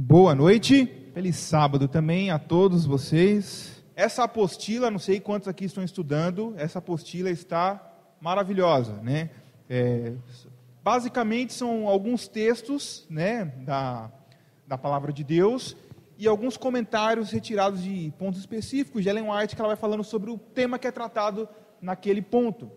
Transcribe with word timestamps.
Boa 0.00 0.32
noite, 0.32 0.86
feliz 1.12 1.34
sábado 1.34 1.88
também 1.88 2.30
a 2.30 2.38
todos 2.38 2.86
vocês. 2.86 3.82
Essa 3.96 4.22
apostila, 4.22 4.92
não 4.92 4.98
sei 5.00 5.18
quantos 5.18 5.48
aqui 5.48 5.64
estão 5.64 5.82
estudando, 5.82 6.54
essa 6.56 6.78
apostila 6.78 7.28
está 7.28 7.84
maravilhosa, 8.20 8.92
né? 9.02 9.28
É, 9.68 10.12
basicamente 10.84 11.52
são 11.52 11.88
alguns 11.88 12.28
textos, 12.28 13.08
né, 13.10 13.46
da, 13.66 14.08
da 14.68 14.78
palavra 14.78 15.12
de 15.12 15.24
Deus 15.24 15.76
e 16.16 16.28
alguns 16.28 16.56
comentários 16.56 17.32
retirados 17.32 17.82
de 17.82 18.12
pontos 18.16 18.38
específicos 18.38 19.02
de 19.02 19.08
Ellen 19.08 19.28
White 19.28 19.56
que 19.56 19.60
ela 19.60 19.70
vai 19.70 19.76
falando 19.76 20.04
sobre 20.04 20.30
o 20.30 20.38
tema 20.38 20.78
que 20.78 20.86
é 20.86 20.92
tratado 20.92 21.48
naquele 21.82 22.22
ponto. 22.22 22.70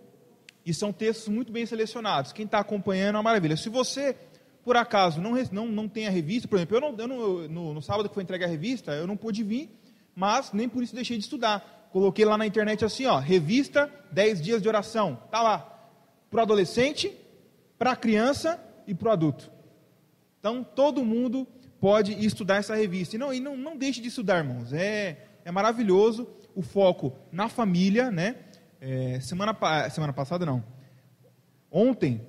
E 0.66 0.74
são 0.74 0.92
textos 0.92 1.28
muito 1.28 1.52
bem 1.52 1.68
selecionados. 1.68 2.34
Quem 2.34 2.46
está 2.46 2.58
acompanhando 2.58 3.14
é 3.14 3.18
uma 3.18 3.24
maravilha. 3.24 3.56
Se 3.56 3.70
você 3.70 4.18
por 4.64 4.78
acaso 4.78 5.20
não, 5.21 5.34
não, 5.52 5.68
não 5.68 5.88
tem 5.88 6.07
a 6.07 6.12
revista, 6.12 6.48
por 6.48 6.57
exemplo, 6.57 6.78
eu, 6.78 6.82
não, 6.82 6.96
eu 6.98 7.07
não, 7.07 7.48
no, 7.48 7.73
no, 7.73 7.82
sábado 7.82 8.07
que 8.07 8.14
foi 8.14 8.23
entregue 8.23 8.43
a 8.43 8.48
revista, 8.48 8.91
eu 8.91 9.07
não 9.07 9.18
pude 9.18 9.43
vir, 9.43 9.70
mas 10.15 10.51
nem 10.54 10.70
por 10.70 10.84
isso 10.84 10.96
deixei 10.96 11.18
de 11.18 11.24
estudar. 11.24 11.89
Coloquei 11.92 12.24
lá 12.24 12.37
na 12.37 12.46
internet 12.46 12.86
assim, 12.86 13.06
ó, 13.06 13.20
revista 13.20 13.92
10 14.11 14.42
dias 14.42 14.61
de 14.61 14.68
oração. 14.68 15.20
Tá 15.29 15.42
lá. 15.42 15.60
Para 16.29 16.39
o 16.39 16.43
adolescente, 16.43 17.11
para 17.78 17.92
a 17.92 17.96
criança 17.96 18.60
e 18.87 18.93
para 18.93 19.10
o 19.10 19.11
adulto. 19.11 19.51
Então 20.39 20.64
todo 20.64 21.04
mundo 21.04 21.46
pode 21.79 22.14
estudar 22.25 22.57
essa 22.57 22.75
revista. 22.75 23.15
E 23.15 23.20
não, 23.20 23.34
e 23.34 23.39
não, 23.39 23.57
não 23.57 23.75
deixe 23.75 24.00
de 24.00 24.07
estudar, 24.07 24.37
irmãos. 24.37 24.71
É, 24.71 25.18
é 25.43 25.51
maravilhoso 25.51 26.28
o 26.56 26.62
foco 26.62 27.14
na 27.32 27.50
família, 27.50 28.12
né? 28.12 28.36
É, 28.79 29.20
semana, 29.20 29.56
semana 29.89 30.14
passada 30.14 30.46
não. 30.46 30.64
Ontem 31.70 32.22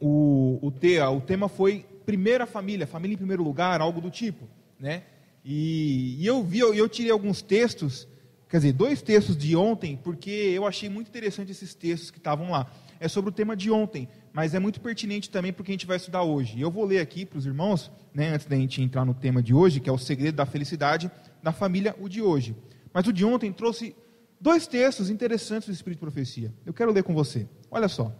o, 0.00 0.58
o, 0.62 0.70
te, 0.70 0.98
o 0.98 1.20
tema 1.20 1.48
foi 1.48 1.84
primeira 2.06 2.46
família, 2.46 2.86
família 2.86 3.14
em 3.14 3.18
primeiro 3.18 3.42
lugar, 3.42 3.80
algo 3.80 4.00
do 4.00 4.10
tipo, 4.10 4.48
né? 4.78 5.02
E, 5.44 6.16
e 6.18 6.26
eu 6.26 6.42
vi, 6.42 6.58
eu, 6.58 6.74
eu 6.74 6.88
tirei 6.88 7.10
alguns 7.10 7.42
textos, 7.42 8.08
quer 8.48 8.56
dizer, 8.58 8.72
dois 8.72 9.00
textos 9.02 9.36
de 9.36 9.54
ontem, 9.54 9.96
porque 10.02 10.30
eu 10.30 10.66
achei 10.66 10.88
muito 10.88 11.08
interessante 11.08 11.52
esses 11.52 11.74
textos 11.74 12.10
que 12.10 12.18
estavam 12.18 12.50
lá. 12.50 12.70
É 12.98 13.08
sobre 13.08 13.30
o 13.30 13.32
tema 13.32 13.56
de 13.56 13.70
ontem, 13.70 14.08
mas 14.32 14.54
é 14.54 14.58
muito 14.58 14.80
pertinente 14.80 15.30
também 15.30 15.52
para 15.52 15.62
o 15.62 15.64
que 15.64 15.70
a 15.70 15.74
gente 15.74 15.86
vai 15.86 15.96
estudar 15.96 16.22
hoje. 16.22 16.60
Eu 16.60 16.70
vou 16.70 16.84
ler 16.84 17.00
aqui 17.00 17.24
para 17.24 17.38
os 17.38 17.46
irmãos, 17.46 17.90
né, 18.12 18.28
antes 18.28 18.46
da 18.46 18.56
gente 18.56 18.82
entrar 18.82 19.04
no 19.04 19.14
tema 19.14 19.42
de 19.42 19.54
hoje, 19.54 19.80
que 19.80 19.88
é 19.88 19.92
o 19.92 19.98
segredo 19.98 20.36
da 20.36 20.44
felicidade 20.44 21.10
da 21.42 21.52
família, 21.52 21.96
o 21.98 22.08
de 22.08 22.20
hoje. 22.20 22.54
Mas 22.92 23.06
o 23.06 23.12
de 23.12 23.24
ontem 23.24 23.52
trouxe 23.52 23.94
dois 24.38 24.66
textos 24.66 25.08
interessantes 25.08 25.68
do 25.68 25.72
Espírito 25.72 25.98
de 25.98 26.04
Profecia. 26.04 26.52
Eu 26.66 26.74
quero 26.74 26.92
ler 26.92 27.02
com 27.02 27.14
você. 27.14 27.46
Olha 27.70 27.88
só. 27.88 28.14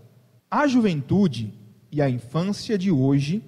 A 0.50 0.66
juventude 0.66 1.59
e 1.92 2.00
a 2.00 2.08
infância 2.08 2.78
de 2.78 2.90
hoje 2.90 3.42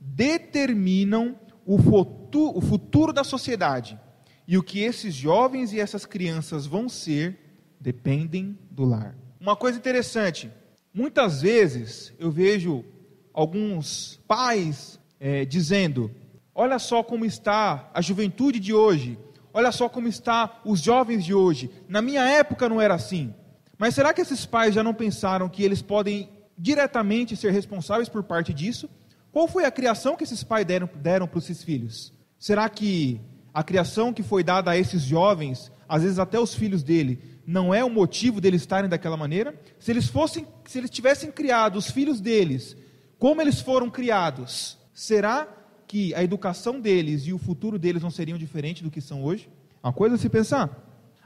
determinam 0.00 1.36
o 1.64 1.78
futuro, 1.78 2.56
o 2.56 2.60
futuro 2.60 3.12
da 3.12 3.24
sociedade. 3.24 3.98
E 4.46 4.58
o 4.58 4.62
que 4.62 4.80
esses 4.80 5.14
jovens 5.14 5.72
e 5.72 5.80
essas 5.80 6.04
crianças 6.04 6.66
vão 6.66 6.88
ser 6.88 7.38
dependem 7.80 8.58
do 8.70 8.84
lar. 8.84 9.16
Uma 9.40 9.56
coisa 9.56 9.78
interessante: 9.78 10.50
muitas 10.92 11.42
vezes 11.42 12.12
eu 12.18 12.30
vejo 12.30 12.84
alguns 13.32 14.20
pais 14.26 14.98
é, 15.20 15.44
dizendo: 15.44 16.10
olha 16.54 16.78
só 16.78 17.02
como 17.02 17.24
está 17.24 17.90
a 17.94 18.00
juventude 18.00 18.58
de 18.58 18.74
hoje, 18.74 19.18
olha 19.52 19.70
só 19.70 19.88
como 19.88 20.08
está 20.08 20.60
os 20.64 20.80
jovens 20.80 21.24
de 21.24 21.34
hoje. 21.34 21.70
Na 21.88 22.02
minha 22.02 22.24
época 22.24 22.68
não 22.68 22.80
era 22.80 22.94
assim. 22.94 23.34
Mas 23.78 23.94
será 23.94 24.12
que 24.12 24.20
esses 24.20 24.46
pais 24.46 24.74
já 24.74 24.82
não 24.82 24.94
pensaram 24.94 25.48
que 25.48 25.62
eles 25.64 25.82
podem 25.82 26.28
diretamente 26.62 27.36
ser 27.36 27.50
responsáveis 27.50 28.08
por 28.08 28.22
parte 28.22 28.54
disso. 28.54 28.88
Qual 29.32 29.48
foi 29.48 29.64
a 29.64 29.70
criação 29.70 30.14
que 30.16 30.22
esses 30.22 30.44
pais 30.44 30.64
deram, 30.64 30.88
deram 30.94 31.26
para 31.26 31.38
os 31.38 31.44
seus 31.44 31.64
filhos? 31.64 32.12
Será 32.38 32.68
que 32.68 33.20
a 33.52 33.64
criação 33.64 34.12
que 34.12 34.22
foi 34.22 34.44
dada 34.44 34.70
a 34.70 34.76
esses 34.76 35.02
jovens, 35.02 35.72
às 35.88 36.04
vezes 36.04 36.20
até 36.20 36.38
os 36.38 36.54
filhos 36.54 36.84
dele, 36.84 37.18
não 37.44 37.74
é 37.74 37.84
o 37.84 37.90
motivo 37.90 38.40
deles 38.40 38.62
estarem 38.62 38.88
daquela 38.88 39.16
maneira? 39.16 39.60
Se 39.80 39.90
eles 39.90 40.06
fossem, 40.06 40.46
se 40.64 40.78
eles 40.78 40.88
tivessem 40.88 41.32
criado 41.32 41.76
os 41.76 41.90
filhos 41.90 42.20
deles, 42.20 42.76
como 43.18 43.42
eles 43.42 43.60
foram 43.60 43.90
criados, 43.90 44.78
será 44.94 45.48
que 45.88 46.14
a 46.14 46.22
educação 46.22 46.80
deles 46.80 47.26
e 47.26 47.32
o 47.32 47.38
futuro 47.38 47.76
deles 47.76 48.02
não 48.02 48.10
seriam 48.10 48.38
diferentes 48.38 48.82
do 48.82 48.90
que 48.90 49.00
são 49.00 49.24
hoje? 49.24 49.50
Uma 49.82 49.92
coisa 49.92 50.14
a 50.14 50.18
se 50.18 50.28
pensar. 50.28 50.70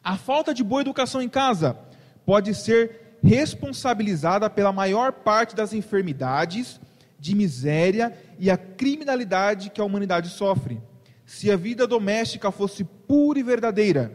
A 0.02 0.16
falta 0.16 0.54
de 0.54 0.64
boa 0.64 0.80
educação 0.80 1.20
em 1.20 1.28
casa 1.28 1.78
pode 2.24 2.54
ser 2.54 3.05
responsabilizada 3.26 4.48
pela 4.48 4.72
maior 4.72 5.12
parte 5.12 5.56
das 5.56 5.72
enfermidades, 5.72 6.80
de 7.18 7.34
miséria 7.34 8.16
e 8.38 8.50
a 8.50 8.56
criminalidade 8.56 9.70
que 9.70 9.80
a 9.80 9.84
humanidade 9.84 10.28
sofre. 10.28 10.80
Se 11.24 11.50
a 11.50 11.56
vida 11.56 11.86
doméstica 11.88 12.52
fosse 12.52 12.84
pura 12.84 13.40
e 13.40 13.42
verdadeira, 13.42 14.12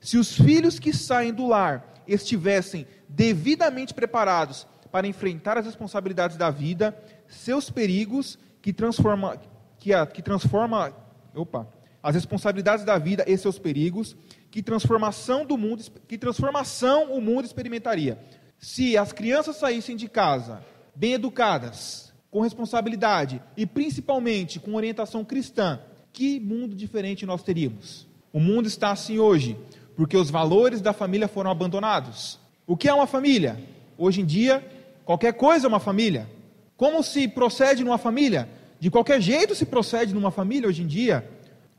se 0.00 0.16
os 0.16 0.34
filhos 0.34 0.78
que 0.78 0.94
saem 0.94 1.32
do 1.32 1.46
lar 1.46 2.02
estivessem 2.06 2.86
devidamente 3.06 3.92
preparados 3.92 4.66
para 4.90 5.06
enfrentar 5.06 5.58
as 5.58 5.66
responsabilidades 5.66 6.38
da 6.38 6.50
vida, 6.50 6.96
seus 7.28 7.68
perigos 7.68 8.38
que 8.62 8.72
transforma 8.72 9.38
que, 9.78 9.92
a, 9.92 10.06
que 10.06 10.22
transforma, 10.22 10.94
opa, 11.34 11.68
as 12.02 12.14
responsabilidades 12.14 12.84
da 12.84 12.96
vida 12.96 13.24
e 13.26 13.36
seus 13.36 13.58
perigos, 13.58 14.16
que 14.50 14.62
transformação 14.62 15.44
do 15.44 15.58
mundo, 15.58 15.82
que 16.08 16.16
transformação 16.16 17.12
o 17.12 17.20
mundo 17.20 17.44
experimentaria 17.44 18.18
se 18.58 18.96
as 18.96 19.12
crianças 19.12 19.56
saíssem 19.56 19.96
de 19.96 20.08
casa 20.08 20.64
bem 20.94 21.12
educadas, 21.12 22.12
com 22.30 22.40
responsabilidade 22.40 23.40
e 23.56 23.64
principalmente 23.64 24.58
com 24.58 24.74
orientação 24.74 25.24
cristã, 25.24 25.78
que 26.12 26.40
mundo 26.40 26.74
diferente 26.74 27.24
nós 27.24 27.42
teríamos? 27.42 28.08
O 28.32 28.40
mundo 28.40 28.66
está 28.66 28.90
assim 28.90 29.20
hoje, 29.20 29.56
porque 29.96 30.16
os 30.16 30.30
valores 30.30 30.80
da 30.80 30.92
família 30.92 31.28
foram 31.28 31.50
abandonados. 31.50 32.40
O 32.66 32.76
que 32.76 32.88
é 32.88 32.94
uma 32.94 33.06
família? 33.06 33.62
Hoje 33.96 34.20
em 34.20 34.24
dia, 34.24 34.66
qualquer 35.04 35.34
coisa 35.34 35.66
é 35.66 35.68
uma 35.68 35.78
família. 35.78 36.28
Como 36.76 37.02
se 37.04 37.28
procede 37.28 37.84
numa 37.84 37.98
família? 37.98 38.48
De 38.80 38.90
qualquer 38.90 39.20
jeito 39.20 39.54
se 39.54 39.64
procede 39.64 40.12
numa 40.12 40.32
família 40.32 40.68
hoje 40.68 40.82
em 40.82 40.86
dia. 40.86 41.30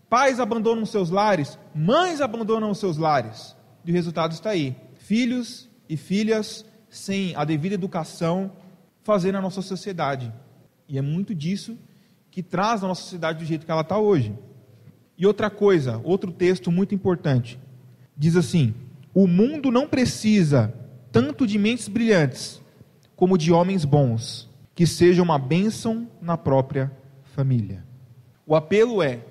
Pais 0.10 0.40
abandonam 0.40 0.86
seus 0.86 1.10
lares, 1.10 1.60
mães 1.74 2.22
abandonam 2.22 2.74
seus 2.74 2.98
lares. 2.98 3.54
E 3.84 3.92
o 3.92 3.94
resultado 3.94 4.32
está 4.32 4.52
aí: 4.52 4.74
filhos 5.00 5.68
e 5.88 5.98
filhas 5.98 6.66
sem 6.90 7.36
a 7.36 7.44
devida 7.44 7.76
educação 7.76 8.52
fazer 9.04 9.32
na 9.32 9.42
nossa 9.42 9.62
sociedade. 9.62 10.32
E 10.88 10.98
é 10.98 11.02
muito 11.02 11.34
disso 11.34 11.78
que 12.32 12.44
traz 12.44 12.84
a 12.84 12.88
nossa 12.88 13.02
sociedade 13.04 13.40
do 13.40 13.46
jeito 13.46 13.66
que 13.66 13.72
ela 13.72 13.82
está 13.82 13.98
hoje. 13.98 14.34
E 15.18 15.26
outra 15.26 15.50
coisa, 15.50 16.02
outro 16.04 16.32
texto 16.32 16.72
muito 16.72 16.94
importante, 16.94 17.60
diz 18.18 18.36
assim: 18.36 18.74
o 19.14 19.28
mundo 19.28 19.72
não 19.72 19.88
precisa 19.88 20.74
tanto 21.12 21.48
de 21.48 21.58
mentes 21.58 21.88
brilhantes 21.88 22.62
como 23.16 23.38
de 23.38 23.52
homens 23.52 23.86
bons, 23.86 24.50
que 24.74 24.86
sejam 24.86 25.24
uma 25.24 25.40
bênção 25.40 26.10
na 26.22 26.38
própria 26.38 26.92
família. 27.24 27.86
O 28.46 28.56
apelo 28.56 29.02
é: 29.02 29.24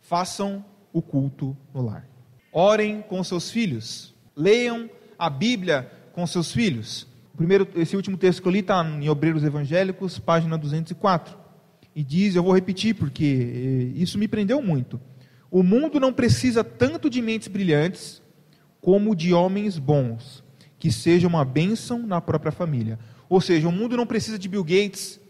façam 0.00 0.64
o 0.92 1.02
culto 1.02 1.56
no 1.74 1.82
lar. 1.82 2.08
Orem 2.50 3.02
com 3.02 3.22
seus 3.22 3.50
filhos, 3.50 4.14
leiam 4.34 4.88
a 5.18 5.30
Bíblia 5.30 5.90
com 6.12 6.26
seus 6.26 6.52
filhos. 6.52 7.06
Primeiro, 7.36 7.68
esse 7.76 7.94
último 7.94 8.16
texto 8.16 8.40
que 8.40 8.48
eu 8.48 8.52
li 8.52 8.60
está 8.60 8.84
em 8.84 9.08
Obreiros 9.08 9.44
Evangélicos, 9.44 10.18
página 10.18 10.56
204. 10.56 11.36
E 11.94 12.02
diz, 12.02 12.34
eu 12.34 12.42
vou 12.42 12.54
repetir 12.54 12.94
porque 12.94 13.92
eh, 13.94 14.00
isso 14.00 14.18
me 14.18 14.26
prendeu 14.28 14.62
muito. 14.62 15.00
O 15.50 15.62
mundo 15.62 16.00
não 16.00 16.12
precisa 16.12 16.64
tanto 16.64 17.08
de 17.08 17.22
mentes 17.22 17.48
brilhantes 17.48 18.22
como 18.80 19.16
de 19.16 19.32
homens 19.34 19.78
bons, 19.78 20.44
que 20.78 20.92
sejam 20.92 21.28
uma 21.28 21.44
bênção 21.44 22.06
na 22.06 22.20
própria 22.20 22.52
família. 22.52 22.98
Ou 23.28 23.40
seja, 23.40 23.68
o 23.68 23.72
mundo 23.72 23.96
não 23.96 24.06
precisa 24.06 24.38
de 24.38 24.48
Bill 24.48 24.62
Gates, 24.62 25.20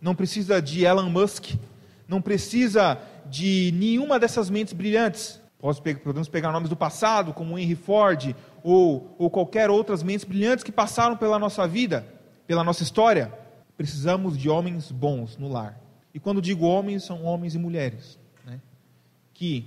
não 0.00 0.14
precisa 0.14 0.60
de 0.60 0.84
Elon 0.84 1.10
Musk, 1.10 1.54
não 2.08 2.20
precisa 2.20 2.98
de 3.28 3.72
nenhuma 3.76 4.18
dessas 4.18 4.50
mentes 4.50 4.72
brilhantes. 4.72 5.40
Podemos 6.02 6.28
pegar 6.28 6.50
nomes 6.50 6.68
do 6.68 6.76
passado, 6.76 7.32
como 7.32 7.58
Henry 7.58 7.76
Ford, 7.76 8.34
ou, 8.62 9.14
ou 9.18 9.30
qualquer 9.30 9.70
outras 9.70 10.02
mentes 10.02 10.24
brilhantes 10.24 10.64
que 10.64 10.72
passaram 10.72 11.16
pela 11.16 11.38
nossa 11.38 11.66
vida, 11.66 12.06
pela 12.46 12.64
nossa 12.64 12.82
história. 12.82 13.32
Precisamos 13.76 14.38
de 14.38 14.48
homens 14.48 14.90
bons 14.90 15.36
no 15.36 15.48
lar. 15.48 15.80
E 16.14 16.20
quando 16.20 16.42
digo 16.42 16.66
homens, 16.66 17.04
são 17.04 17.24
homens 17.24 17.54
e 17.54 17.58
mulheres, 17.58 18.18
né? 18.44 18.60
que 19.32 19.66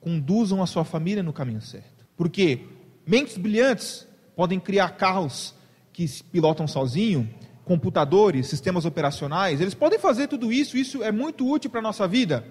conduzam 0.00 0.62
a 0.62 0.66
sua 0.66 0.84
família 0.84 1.22
no 1.22 1.32
caminho 1.32 1.60
certo. 1.60 2.06
Porque 2.16 2.66
mentes 3.06 3.36
brilhantes 3.36 4.06
podem 4.34 4.58
criar 4.58 4.90
carros 4.96 5.54
que 5.92 6.08
se 6.08 6.24
pilotam 6.24 6.66
sozinho, 6.66 7.28
computadores, 7.64 8.48
sistemas 8.48 8.84
operacionais, 8.84 9.60
eles 9.60 9.74
podem 9.74 9.98
fazer 9.98 10.26
tudo 10.26 10.52
isso, 10.52 10.76
isso 10.76 11.02
é 11.02 11.12
muito 11.12 11.48
útil 11.48 11.70
para 11.70 11.80
a 11.80 11.82
nossa 11.82 12.06
vida. 12.06 12.44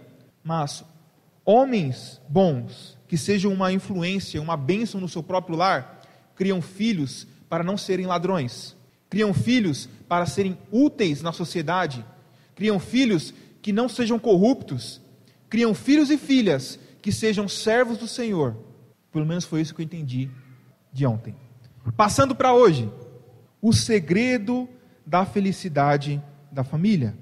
Mas 0.43 0.83
Homens 1.45 2.21
bons, 2.29 2.92
que 3.13 3.17
sejam 3.19 3.53
uma 3.53 3.71
influência, 3.71 4.41
uma 4.41 4.57
bênção 4.57 4.99
no 4.99 5.07
seu 5.07 5.21
próprio 5.21 5.55
lar, 5.55 6.01
criam 6.35 6.63
filhos 6.63 7.27
para 7.47 7.63
não 7.63 7.77
serem 7.77 8.07
ladrões, 8.07 8.75
criam 9.07 9.31
filhos 9.35 9.87
para 10.09 10.25
serem 10.25 10.57
úteis 10.71 11.21
na 11.21 11.31
sociedade, 11.31 12.03
criam 12.55 12.79
filhos 12.79 13.31
que 13.61 13.71
não 13.71 13.87
sejam 13.87 14.17
corruptos, 14.17 14.99
criam 15.47 15.75
filhos 15.75 16.09
e 16.09 16.17
filhas 16.17 16.79
que 17.03 17.11
sejam 17.11 17.47
servos 17.47 17.99
do 17.99 18.07
Senhor. 18.07 18.57
Pelo 19.11 19.27
menos 19.27 19.45
foi 19.45 19.61
isso 19.61 19.75
que 19.75 19.81
eu 19.81 19.85
entendi 19.85 20.27
de 20.91 21.05
ontem. 21.05 21.35
Passando 21.95 22.33
para 22.33 22.51
hoje, 22.51 22.91
o 23.61 23.71
segredo 23.71 24.67
da 25.05 25.23
felicidade 25.23 26.19
da 26.51 26.63
família. 26.63 27.13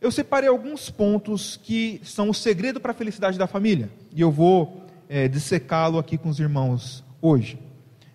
Eu 0.00 0.12
separei 0.12 0.48
alguns 0.48 0.90
pontos 0.90 1.58
que 1.60 2.00
são 2.04 2.30
o 2.30 2.34
segredo 2.34 2.78
para 2.78 2.92
a 2.92 2.94
felicidade 2.94 3.36
da 3.36 3.48
família 3.48 3.90
e 4.14 4.20
eu 4.20 4.30
vou 4.30 4.83
é, 5.08 5.28
dissecá-lo 5.28 5.98
aqui 5.98 6.16
com 6.16 6.28
os 6.28 6.38
irmãos 6.38 7.04
hoje. 7.20 7.58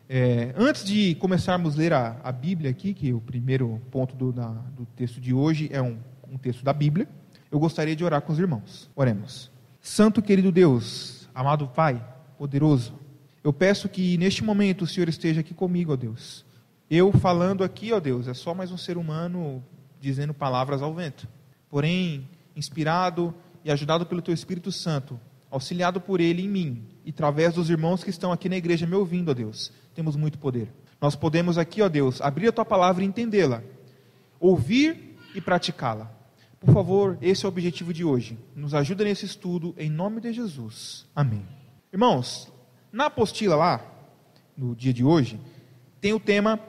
É, 0.07 0.53
antes 0.57 0.83
de 0.83 1.15
começarmos 1.15 1.75
a 1.75 1.77
ler 1.77 1.93
a, 1.93 2.17
a, 2.23 2.31
Bíblia 2.31 2.71
aqui, 2.71 2.93
que 2.93 3.13
o 3.13 3.21
primeiro 3.21 3.81
ponto 3.91 4.15
do, 4.15 4.31
da, 4.31 4.47
do 4.47 4.85
texto 4.95 5.21
de 5.21 5.33
hoje 5.33 5.69
é 5.71 5.81
um, 5.81 5.99
um 6.27 6.37
texto 6.37 6.63
da 6.63 6.73
Bíblia, 6.73 7.07
eu 7.51 7.59
gostaria 7.59 7.95
de 7.95 8.03
orar 8.03 8.21
com 8.21 8.33
os 8.33 8.39
irmãos. 8.39 8.89
Oremos. 8.95 9.51
Santo 9.81 10.21
querido 10.21 10.51
Deus, 10.51 11.29
amado 11.33 11.67
Pai, 11.67 12.03
poderoso, 12.37 12.93
eu 13.43 13.53
peço 13.53 13.87
que 13.87 14.17
neste 14.17 14.43
momento 14.43 14.81
o 14.81 14.87
Senhor 14.87 15.07
esteja 15.07 15.41
aqui 15.41 15.53
comigo, 15.53 15.93
ó 15.93 15.95
Deus. 15.95 16.45
Eu 16.89 17.11
falando 17.11 17.63
aqui, 17.63 17.93
ó 17.93 17.99
Deus, 17.99 18.27
é 18.27 18.33
só 18.33 18.53
mais 18.53 18.71
um 18.71 18.77
ser 18.77 18.97
humano 18.97 19.63
dizendo 19.99 20.33
palavras 20.33 20.81
ao 20.81 20.93
vento. 20.93 21.27
Porém, 21.69 22.27
inspirado 22.55 23.33
e 23.63 23.71
ajudado 23.71 24.05
pelo 24.05 24.21
Teu 24.21 24.33
Espírito 24.33 24.71
Santo, 24.71 25.19
auxiliado 25.49 25.99
por 25.99 26.21
Ele 26.21 26.43
em 26.43 26.49
mim 26.49 26.83
e 27.05 27.09
através 27.09 27.53
dos 27.53 27.69
irmãos 27.69 28.03
que 28.03 28.09
estão 28.09 28.31
aqui 28.31 28.47
na 28.47 28.57
igreja 28.57 28.85
me 28.85 28.95
ouvindo, 28.95 29.31
ó 29.31 29.33
Deus, 29.33 29.71
temos 29.95 30.15
muito 30.15 30.37
poder. 30.37 30.71
Nós 31.01 31.15
podemos 31.15 31.57
aqui, 31.57 31.81
ó 31.81 31.89
Deus, 31.89 32.21
abrir 32.21 32.49
a 32.49 32.51
Tua 32.51 32.65
palavra 32.65 33.03
e 33.03 33.07
entendê-la, 33.07 33.63
ouvir 34.39 35.17
e 35.33 35.41
praticá-la. 35.41 36.11
Por 36.59 36.73
favor, 36.73 37.17
esse 37.21 37.45
é 37.45 37.47
o 37.47 37.49
objetivo 37.49 37.93
de 37.93 38.03
hoje. 38.03 38.37
Nos 38.55 38.73
ajuda 38.73 39.05
nesse 39.05 39.25
estudo, 39.25 39.73
em 39.77 39.89
nome 39.89 40.19
de 40.19 40.33
Jesus. 40.33 41.05
Amém. 41.15 41.45
Irmãos, 41.91 42.51
na 42.91 43.05
apostila 43.05 43.55
lá, 43.55 43.85
no 44.57 44.75
dia 44.75 44.93
de 44.93 45.03
hoje, 45.03 45.39
tem 46.01 46.11
o 46.11 46.19
tema 46.19 46.59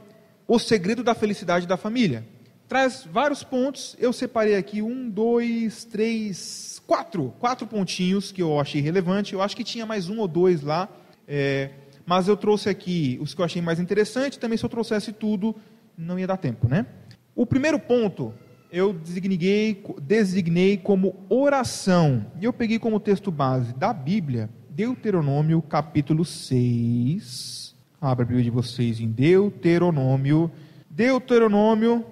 O 0.46 0.58
Segredo 0.58 1.02
da 1.02 1.14
Felicidade 1.14 1.66
da 1.66 1.76
Família. 1.76 2.24
Traz 2.70 3.04
vários 3.04 3.42
pontos, 3.42 3.96
eu 3.98 4.12
separei 4.12 4.54
aqui 4.54 4.80
um, 4.80 5.10
dois, 5.10 5.84
três, 5.84 6.80
quatro, 6.86 7.34
quatro 7.40 7.66
pontinhos 7.66 8.30
que 8.30 8.40
eu 8.40 8.60
achei 8.60 8.80
relevante. 8.80 9.32
Eu 9.32 9.42
acho 9.42 9.56
que 9.56 9.64
tinha 9.64 9.84
mais 9.84 10.08
um 10.08 10.20
ou 10.20 10.28
dois 10.28 10.62
lá, 10.62 10.88
é, 11.26 11.70
mas 12.06 12.28
eu 12.28 12.36
trouxe 12.36 12.68
aqui 12.68 13.18
os 13.20 13.34
que 13.34 13.40
eu 13.40 13.44
achei 13.44 13.60
mais 13.60 13.80
interessantes. 13.80 14.38
Também 14.38 14.56
se 14.56 14.64
eu 14.64 14.68
trouxesse 14.68 15.12
tudo, 15.12 15.52
não 15.98 16.16
ia 16.16 16.28
dar 16.28 16.36
tempo, 16.36 16.68
né? 16.68 16.86
O 17.34 17.44
primeiro 17.44 17.76
ponto 17.76 18.32
eu 18.70 18.92
designei, 18.92 19.84
designei 20.00 20.76
como 20.76 21.16
oração. 21.28 22.24
E 22.40 22.44
eu 22.44 22.52
peguei 22.52 22.78
como 22.78 23.00
texto 23.00 23.32
base 23.32 23.74
da 23.74 23.92
Bíblia 23.92 24.48
Deuteronômio 24.68 25.60
capítulo 25.60 26.24
6. 26.24 27.74
Abra 28.00 28.24
a 28.24 28.28
Bíblia 28.28 28.44
de 28.44 28.50
vocês 28.50 29.00
em 29.00 29.08
Deuteronômio. 29.08 30.52
Deuteronômio 30.88 32.06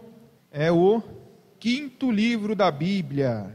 é 0.53 0.73
o 0.73 1.03
quinto 1.59 2.11
livro 2.11 2.55
da 2.55 2.71
Bíblia, 2.71 3.55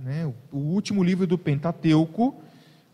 né? 0.00 0.32
o 0.52 0.58
último 0.58 1.02
livro 1.02 1.26
do 1.26 1.36
Pentateuco. 1.36 2.34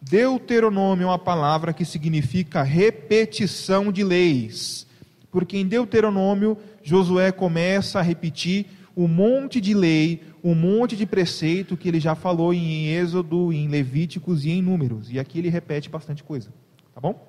Deuteronômio 0.00 1.04
é 1.04 1.06
uma 1.06 1.18
palavra 1.18 1.72
que 1.72 1.84
significa 1.84 2.62
repetição 2.62 3.90
de 3.90 4.04
leis, 4.04 4.86
porque 5.30 5.56
em 5.56 5.66
Deuteronômio 5.66 6.58
Josué 6.82 7.32
começa 7.32 7.98
a 7.98 8.02
repetir 8.02 8.66
um 8.96 9.08
monte 9.08 9.60
de 9.60 9.74
lei, 9.74 10.22
um 10.42 10.54
monte 10.54 10.94
de 10.94 11.06
preceito 11.06 11.76
que 11.76 11.88
ele 11.88 11.98
já 11.98 12.14
falou 12.14 12.52
em 12.52 12.88
Êxodo, 12.88 13.52
em 13.52 13.66
Levíticos 13.66 14.44
e 14.44 14.50
em 14.50 14.62
Números. 14.62 15.10
E 15.10 15.18
aqui 15.18 15.38
ele 15.38 15.48
repete 15.48 15.88
bastante 15.88 16.22
coisa. 16.22 16.50
Tá 16.94 17.00
bom? 17.00 17.26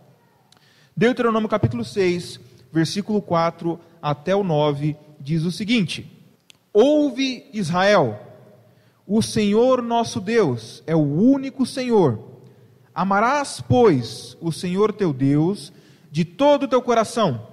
Deuteronômio 0.95 1.49
capítulo 1.49 1.83
6, 1.83 2.39
versículo 2.71 3.21
4 3.21 3.79
até 4.01 4.35
o 4.35 4.43
9, 4.43 4.95
diz 5.25 5.43
o 5.43 5.51
seguinte: 5.51 6.09
Ouve 6.71 7.49
Israel, 7.51 8.17
o 9.05 9.21
Senhor 9.21 9.81
nosso 9.81 10.21
Deus 10.21 10.81
é 10.87 10.95
o 10.95 10.99
único 10.99 11.65
Senhor. 11.65 12.19
Amarás, 12.93 13.61
pois, 13.67 14.37
o 14.39 14.53
Senhor 14.53 14.93
teu 14.93 15.11
Deus 15.11 15.73
de 16.09 16.23
todo 16.23 16.63
o 16.63 16.67
teu 16.67 16.81
coração, 16.81 17.45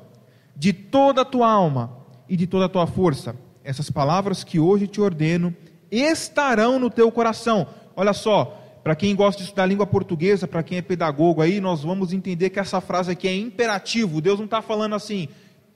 de 0.55 0.73
toda 0.73 1.23
a 1.23 1.25
tua 1.25 1.51
alma 1.51 1.99
e 2.29 2.37
de 2.37 2.47
toda 2.47 2.67
a 2.67 2.69
tua 2.69 2.87
força 2.87 3.35
essas 3.65 3.91
palavras 3.91 4.43
que 4.45 4.59
hoje 4.59 4.87
te 4.87 5.01
ordeno 5.01 5.55
estarão 5.91 6.79
no 6.79 6.91
teu 6.91 7.11
coração. 7.13 7.67
Olha 7.95 8.13
só, 8.13 8.59
para 8.83 8.97
quem 8.97 9.15
gosta 9.15 9.39
de 9.39 9.45
estudar 9.45 9.67
língua 9.67 9.87
portuguesa, 9.87 10.49
para 10.49 10.63
quem 10.63 10.79
é 10.79 10.83
pedagogo 10.83 11.41
aí, 11.41 11.61
nós 11.61 11.83
vamos 11.83 12.13
entender 12.13 12.51
que 12.51 12.59
essa 12.59 12.81
frase 12.81 13.13
aqui 13.13 13.29
é 13.29 13.37
imperativo. 13.37 14.21
Deus 14.21 14.39
não 14.39 14.47
está 14.47 14.61
falando 14.61 14.95
assim, 14.95 15.29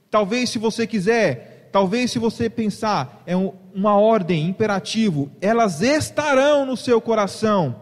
talvez 0.09 0.49
se 0.49 0.59
você 0.59 0.85
quiser, 0.85 1.56
talvez 1.77 2.09
se 2.09 2.17
você 2.17 2.49
pensar, 2.49 3.21
é 3.23 3.37
um, 3.37 3.53
uma 3.71 3.95
ordem, 3.95 4.47
imperativo. 4.47 5.29
Elas 5.39 5.79
estarão 5.83 6.65
no 6.65 6.75
seu 6.75 6.99
coração, 6.99 7.75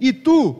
e 0.00 0.10
tu 0.10 0.56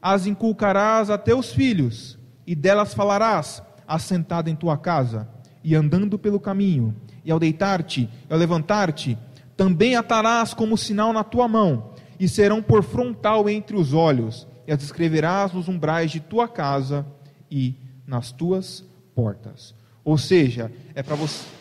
as 0.00 0.24
inculcarás 0.24 1.10
a 1.10 1.18
teus 1.18 1.52
filhos, 1.52 2.18
e 2.46 2.54
delas 2.54 2.94
falarás, 2.94 3.62
assentado 3.86 4.48
em 4.48 4.56
tua 4.56 4.78
casa, 4.78 5.28
e 5.62 5.74
andando 5.74 6.18
pelo 6.18 6.40
caminho, 6.40 6.96
e 7.22 7.30
ao 7.30 7.38
deitar-te, 7.38 8.08
e 8.30 8.32
ao 8.32 8.38
levantar-te, 8.38 9.18
também 9.54 9.94
atarás 9.94 10.54
como 10.54 10.78
sinal 10.78 11.12
na 11.12 11.22
tua 11.22 11.46
mão, 11.46 11.90
e 12.18 12.26
serão 12.26 12.62
por 12.62 12.82
frontal 12.82 13.50
entre 13.50 13.76
os 13.76 13.92
olhos, 13.92 14.48
e 14.66 14.72
as 14.72 14.82
escreverás 14.82 15.52
nos 15.52 15.68
umbrais 15.68 16.10
de 16.10 16.20
tua 16.20 16.48
casa 16.48 17.04
e 17.50 17.74
nas 18.06 18.32
tuas 18.32 18.82
portas. 19.14 19.74
Ou 20.02 20.16
seja, 20.16 20.72
é 20.94 21.02
para 21.02 21.16
você 21.16 21.59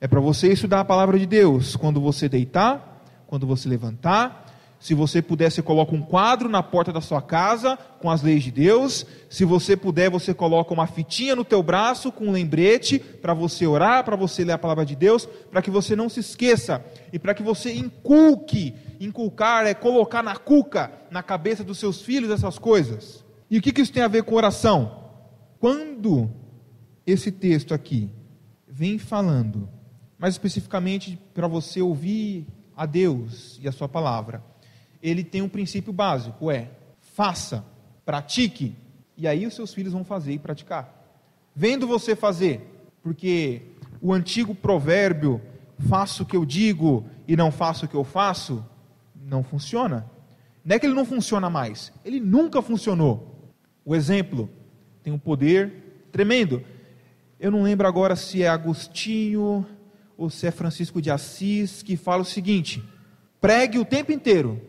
é 0.00 0.06
para 0.06 0.20
você 0.20 0.52
estudar 0.52 0.80
a 0.80 0.84
palavra 0.84 1.18
de 1.18 1.26
Deus 1.26 1.76
quando 1.76 2.00
você 2.00 2.28
deitar, 2.28 3.02
quando 3.26 3.46
você 3.46 3.68
levantar, 3.68 4.46
se 4.78 4.94
você 4.94 5.22
puder, 5.22 5.50
você 5.50 5.62
coloca 5.62 5.94
um 5.94 6.02
quadro 6.02 6.48
na 6.48 6.62
porta 6.62 6.92
da 6.92 7.00
sua 7.00 7.22
casa 7.22 7.76
com 7.98 8.10
as 8.10 8.22
leis 8.22 8.44
de 8.44 8.50
Deus. 8.50 9.06
Se 9.28 9.44
você 9.44 9.76
puder, 9.76 10.10
você 10.10 10.34
coloca 10.34 10.72
uma 10.72 10.86
fitinha 10.86 11.34
no 11.34 11.44
teu 11.44 11.62
braço 11.62 12.12
com 12.12 12.26
um 12.26 12.32
lembrete 12.32 12.98
para 12.98 13.34
você 13.34 13.66
orar, 13.66 14.04
para 14.04 14.16
você 14.16 14.44
ler 14.44 14.52
a 14.52 14.58
palavra 14.58 14.84
de 14.84 14.94
Deus, 14.94 15.26
para 15.50 15.62
que 15.62 15.70
você 15.70 15.96
não 15.96 16.08
se 16.08 16.20
esqueça 16.20 16.84
e 17.12 17.18
para 17.18 17.34
que 17.34 17.42
você 17.42 17.72
inculque. 17.72 18.74
Inculcar 19.00 19.66
é 19.66 19.74
colocar 19.74 20.22
na 20.22 20.36
cuca, 20.36 20.92
na 21.10 21.22
cabeça 21.22 21.64
dos 21.64 21.78
seus 21.78 22.02
filhos 22.02 22.30
essas 22.30 22.58
coisas. 22.58 23.24
E 23.50 23.58
o 23.58 23.62
que, 23.62 23.72
que 23.72 23.80
isso 23.80 23.92
tem 23.92 24.02
a 24.02 24.08
ver 24.08 24.24
com 24.24 24.34
oração? 24.34 25.04
Quando 25.58 26.30
esse 27.06 27.32
texto 27.32 27.72
aqui 27.72 28.10
vem 28.68 28.98
falando, 28.98 29.68
mais 30.18 30.34
especificamente 30.34 31.18
para 31.34 31.46
você 31.46 31.80
ouvir 31.80 32.46
a 32.76 32.86
Deus 32.86 33.58
e 33.62 33.68
a 33.68 33.72
sua 33.72 33.88
palavra 33.88 34.42
ele 35.02 35.22
tem 35.22 35.42
um 35.42 35.48
princípio 35.48 35.92
básico, 35.92 36.50
é 36.50 36.70
faça, 36.98 37.64
pratique, 38.04 38.74
e 39.16 39.26
aí 39.26 39.46
os 39.46 39.54
seus 39.54 39.72
filhos 39.72 39.92
vão 39.92 40.04
fazer 40.04 40.32
e 40.32 40.38
praticar. 40.38 40.92
Vendo 41.54 41.86
você 41.86 42.14
fazer, 42.14 42.60
porque 43.02 43.62
o 44.00 44.12
antigo 44.12 44.54
provérbio, 44.54 45.40
faço 45.88 46.22
o 46.22 46.26
que 46.26 46.36
eu 46.36 46.44
digo 46.44 47.06
e 47.26 47.36
não 47.36 47.50
faço 47.50 47.86
o 47.86 47.88
que 47.88 47.94
eu 47.94 48.04
faço, 48.04 48.64
não 49.14 49.42
funciona. 49.42 50.10
Não 50.64 50.74
é 50.74 50.78
que 50.78 50.86
ele 50.86 50.94
não 50.94 51.04
funciona 51.04 51.48
mais, 51.48 51.92
ele 52.04 52.18
nunca 52.18 52.60
funcionou. 52.60 53.52
O 53.84 53.94
exemplo 53.94 54.50
tem 55.02 55.12
um 55.12 55.18
poder 55.18 56.08
tremendo. 56.10 56.62
Eu 57.38 57.50
não 57.50 57.62
lembro 57.62 57.86
agora 57.86 58.16
se 58.16 58.42
é 58.42 58.48
Agostinho 58.48 59.64
ou 60.16 60.30
se 60.30 60.46
é 60.46 60.50
Francisco 60.50 61.00
de 61.02 61.10
Assis 61.10 61.82
que 61.82 61.96
fala 61.96 62.22
o 62.22 62.26
seguinte: 62.26 62.82
pregue 63.40 63.78
o 63.78 63.84
tempo 63.84 64.12
inteiro, 64.12 64.60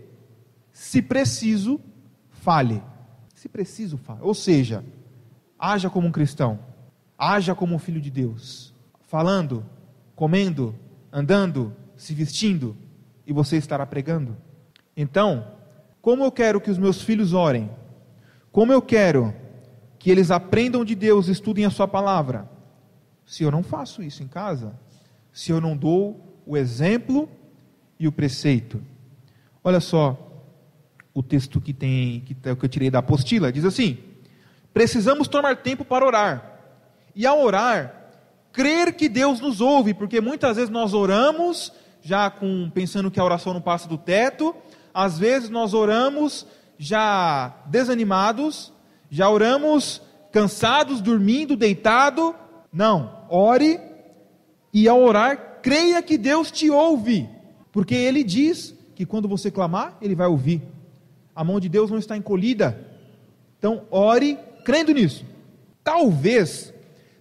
se 0.72 1.01
preciso, 1.01 1.80
fale. 2.30 2.84
Se 3.34 3.48
preciso, 3.48 3.98
fale. 3.98 4.20
Ou 4.22 4.34
seja, 4.34 4.84
haja 5.58 5.89
como 5.89 6.08
um 6.08 6.12
cristão, 6.12 6.60
haja 7.18 7.56
como 7.56 7.75
um 7.75 7.80
filho 7.80 8.01
de 8.01 8.12
Deus, 8.12 8.74
falando, 9.08 9.66
comendo, 10.16 10.75
andando, 11.12 11.75
se 11.96 12.13
vestindo, 12.13 12.75
e 13.25 13.34
você 13.34 13.58
estará 13.58 13.86
pregando. 13.86 14.38
Então, 14.96 15.48
como 16.01 16.24
eu 16.24 16.32
quero 16.32 16.62
que 16.62 16.72
os 16.72 16.77
meus 16.77 17.01
filhos 17.01 17.34
orem, 17.34 17.70
como 18.51 18.72
eu 18.72 18.82
quero 18.82 19.34
que 20.00 20.10
eles 20.10 20.32
aprendam 20.32 20.86
de 20.86 20.96
Deus, 20.96 21.27
estudem 21.27 21.66
a 21.66 21.70
Sua 21.70 21.88
palavra, 21.88 22.50
se 23.25 23.44
eu 23.44 23.51
não 23.51 23.62
faço 23.62 24.01
isso 24.01 24.24
em 24.24 24.27
casa, 24.27 24.74
se 25.38 25.51
eu 25.51 25.62
não 25.62 25.77
dou 25.77 26.41
o 26.48 26.58
exemplo 26.58 27.29
e 28.00 28.08
o 28.08 28.12
preceito. 28.12 28.82
Olha 29.63 29.79
só, 29.79 30.17
o 31.13 31.22
texto 31.22 31.62
que 31.62 31.74
tem 31.74 32.22
que, 32.22 32.34
que 32.34 32.65
eu 32.65 32.67
tirei 32.67 32.89
da 32.89 32.98
apostila, 33.00 33.51
diz 33.51 33.63
assim: 33.63 34.00
precisamos 34.74 35.27
tomar 35.27 35.58
tempo 35.58 35.86
para 35.86 36.03
orar. 36.03 36.60
E 37.15 37.24
ao 37.24 37.39
orar, 37.39 38.10
crer 38.51 38.96
que 38.96 39.08
Deus 39.08 39.39
nos 39.39 39.62
ouve, 39.62 39.94
porque 39.94 40.20
muitas 40.20 40.56
vezes 40.56 40.72
nós 40.72 40.96
oramos 40.96 41.72
já 42.01 42.32
com 42.32 42.72
pensando 42.72 43.12
que 43.12 43.20
a 43.20 43.24
oração 43.24 43.53
não 43.53 43.62
passa 43.62 43.88
do 43.88 43.98
teto, 43.98 44.56
Às 44.91 45.20
vezes 45.20 45.51
nós 45.51 45.75
oramos 45.75 46.48
já 46.79 47.53
desanimados, 47.67 48.74
já 49.12 49.29
oramos 49.29 50.01
cansados, 50.32 51.00
dormindo, 51.00 51.56
deitado. 51.56 52.34
Não, 52.74 53.24
ore 53.29 53.87
e 54.74 54.88
ao 54.88 55.02
orar, 55.02 55.60
creia 55.62 56.02
que 56.02 56.18
Deus 56.18 56.52
te 56.52 56.70
ouve, 56.70 57.30
porque 57.72 57.96
Ele 57.96 58.24
diz 58.24 58.76
que 58.96 59.06
quando 59.06 59.28
você 59.28 59.50
clamar, 59.50 59.98
Ele 60.02 60.16
vai 60.16 60.28
ouvir. 60.28 60.62
A 61.36 61.44
mão 61.44 61.60
de 61.60 61.70
Deus 61.70 61.92
não 61.92 61.98
está 61.98 62.18
encolhida. 62.18 62.80
Então, 63.58 63.84
ore 63.92 64.38
crendo 64.66 64.94
nisso. 64.94 65.26
Talvez 65.84 66.74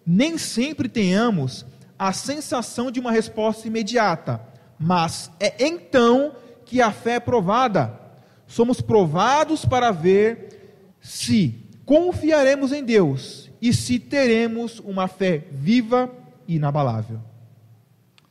nem 0.05 0.39
sempre 0.39 0.89
tenhamos 0.89 1.65
a 1.99 2.13
sensação 2.13 2.91
de 2.91 3.01
uma 3.01 3.13
resposta 3.13 3.67
imediata, 3.67 4.41
mas 4.79 5.31
é 5.41 5.67
então 5.67 6.35
que 6.65 6.81
a 6.81 6.91
fé 6.91 7.15
é 7.15 7.21
provada. 7.21 7.99
Somos 8.47 8.81
provados 8.81 9.65
para 9.65 9.91
ver 9.91 10.97
se 11.01 11.55
confiaremos 11.85 12.73
em 12.73 12.85
Deus 12.85 13.51
e 13.63 13.73
se 13.73 13.99
teremos 13.99 14.81
uma 14.81 15.09
fé 15.09 15.45
viva 15.51 16.11
e 16.47 16.57
inabalável. 16.57 17.21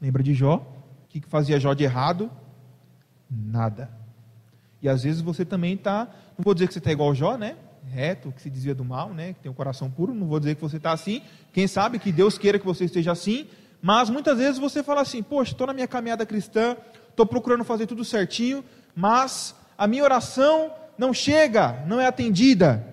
Lembra 0.05 0.21
de 0.21 0.35
Jó? 0.35 0.57
O 1.03 1.07
que 1.07 1.19
fazia 1.21 1.59
Jó 1.59 1.74
de 1.74 1.83
errado? 1.83 2.29
Nada. 3.27 3.89
E 4.79 4.88
às 4.88 5.01
vezes 5.01 5.19
você 5.19 5.43
também 5.43 5.74
está, 5.74 6.07
não 6.38 6.43
vou 6.43 6.53
dizer 6.53 6.67
que 6.67 6.74
você 6.74 6.77
está 6.77 6.91
igual 6.91 7.15
Jó, 7.15 7.35
né? 7.38 7.55
Reto, 7.85 8.31
que 8.31 8.39
se 8.39 8.47
desvia 8.47 8.75
do 8.75 8.85
mal, 8.85 9.12
né? 9.12 9.33
Que 9.33 9.39
tem 9.39 9.51
um 9.51 9.55
coração 9.55 9.89
puro, 9.89 10.13
não 10.13 10.27
vou 10.27 10.39
dizer 10.39 10.53
que 10.53 10.62
você 10.62 10.77
está 10.77 10.91
assim. 10.91 11.24
Quem 11.51 11.65
sabe 11.65 11.97
que 11.97 12.12
Deus 12.12 12.38
queira 12.38 12.59
que 12.59 12.65
você 12.67 12.85
esteja 12.85 13.13
assim, 13.13 13.47
mas 13.81 14.07
muitas 14.07 14.38
vezes 14.38 14.59
você 14.59 14.83
fala 14.83 15.01
assim: 15.01 15.24
Poxa, 15.24 15.53
estou 15.53 15.65
na 15.65 15.74
minha 15.74 15.88
caminhada 15.88 16.24
cristã, 16.24 16.77
estou 17.09 17.25
procurando 17.25 17.63
fazer 17.63 17.88
tudo 17.88 18.05
certinho, 18.05 18.63
mas 18.95 19.55
a 19.75 19.88
minha 19.88 20.03
oração 20.03 20.71
não 21.00 21.15
chega, 21.15 21.83
não 21.88 22.00
é 22.00 22.05
atendida. 22.05 22.85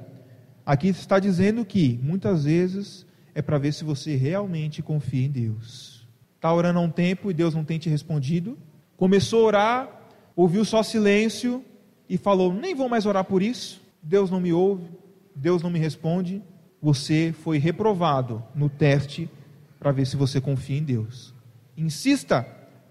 Aqui 0.64 0.88
está 0.88 1.18
dizendo 1.18 1.62
que 1.62 2.00
muitas 2.02 2.44
vezes 2.44 3.04
é 3.34 3.42
para 3.42 3.58
ver 3.58 3.72
se 3.74 3.84
você 3.84 4.16
realmente 4.16 4.80
confia 4.80 5.26
em 5.26 5.30
Deus. 5.30 6.01
Está 6.42 6.52
orando 6.52 6.80
há 6.80 6.82
um 6.82 6.90
tempo 6.90 7.30
e 7.30 7.34
Deus 7.34 7.54
não 7.54 7.64
tem 7.64 7.78
te 7.78 7.88
respondido. 7.88 8.58
Começou 8.96 9.44
a 9.44 9.46
orar, 9.46 10.02
ouviu 10.34 10.64
só 10.64 10.82
silêncio 10.82 11.64
e 12.08 12.18
falou: 12.18 12.52
Nem 12.52 12.74
vou 12.74 12.88
mais 12.88 13.06
orar 13.06 13.22
por 13.22 13.40
isso. 13.40 13.80
Deus 14.02 14.28
não 14.28 14.40
me 14.40 14.52
ouve, 14.52 14.90
Deus 15.36 15.62
não 15.62 15.70
me 15.70 15.78
responde. 15.78 16.42
Você 16.82 17.32
foi 17.44 17.58
reprovado 17.58 18.42
no 18.56 18.68
teste 18.68 19.30
para 19.78 19.92
ver 19.92 20.04
se 20.04 20.16
você 20.16 20.40
confia 20.40 20.78
em 20.78 20.82
Deus. 20.82 21.32
Insista, 21.76 22.44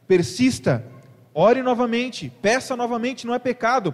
persista, 0.07 0.85
ore 1.33 1.61
novamente, 1.61 2.31
peça 2.41 2.77
novamente, 2.77 3.27
não 3.27 3.33
é 3.33 3.39
pecado. 3.39 3.93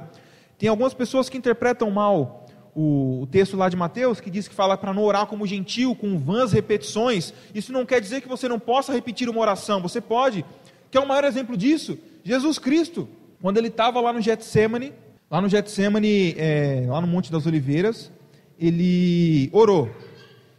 Tem 0.55 0.69
algumas 0.69 0.93
pessoas 0.93 1.29
que 1.29 1.37
interpretam 1.37 1.89
mal 1.89 2.46
o, 2.79 3.23
o 3.23 3.27
texto 3.27 3.57
lá 3.57 3.67
de 3.69 3.75
Mateus, 3.75 4.21
que 4.21 4.29
diz 4.29 4.47
que 4.47 4.53
fala 4.53 4.77
para 4.77 4.93
não 4.93 5.01
orar 5.03 5.25
como 5.25 5.47
gentil, 5.47 5.95
com 5.95 6.19
vãs 6.19 6.51
repetições. 6.51 7.33
Isso 7.53 7.73
não 7.73 7.83
quer 7.87 7.99
dizer 7.99 8.21
que 8.21 8.27
você 8.27 8.47
não 8.47 8.59
possa 8.59 8.93
repetir 8.93 9.27
uma 9.27 9.41
oração, 9.41 9.81
você 9.81 9.99
pode. 9.99 10.45
Quer 10.91 10.99
o 10.99 11.03
um 11.03 11.07
maior 11.07 11.23
exemplo 11.23 11.57
disso? 11.57 11.97
Jesus 12.23 12.59
Cristo, 12.59 13.09
quando 13.41 13.57
ele 13.57 13.69
estava 13.69 13.99
lá 13.99 14.13
no 14.13 14.21
Getsemane, 14.21 14.93
lá 15.29 15.41
no 15.41 15.49
Getsemane, 15.49 16.35
é, 16.37 16.85
lá 16.87 17.01
no 17.01 17.07
Monte 17.07 17.31
das 17.31 17.47
Oliveiras, 17.47 18.11
ele 18.59 19.49
orou. 19.51 19.89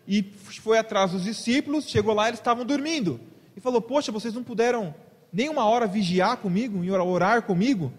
E 0.06 0.24
foi 0.60 0.76
atrás 0.76 1.12
dos 1.12 1.22
discípulos, 1.22 1.88
chegou 1.88 2.14
lá, 2.14 2.26
eles 2.26 2.40
estavam 2.40 2.64
dormindo. 2.64 3.20
E 3.56 3.60
falou: 3.60 3.80
Poxa, 3.80 4.10
vocês 4.10 4.34
não 4.34 4.42
puderam 4.42 4.92
nem 5.32 5.48
uma 5.48 5.66
hora 5.66 5.86
vigiar 5.86 6.38
comigo, 6.38 6.82
e 6.82 6.90
orar 6.90 7.42
comigo? 7.42 7.92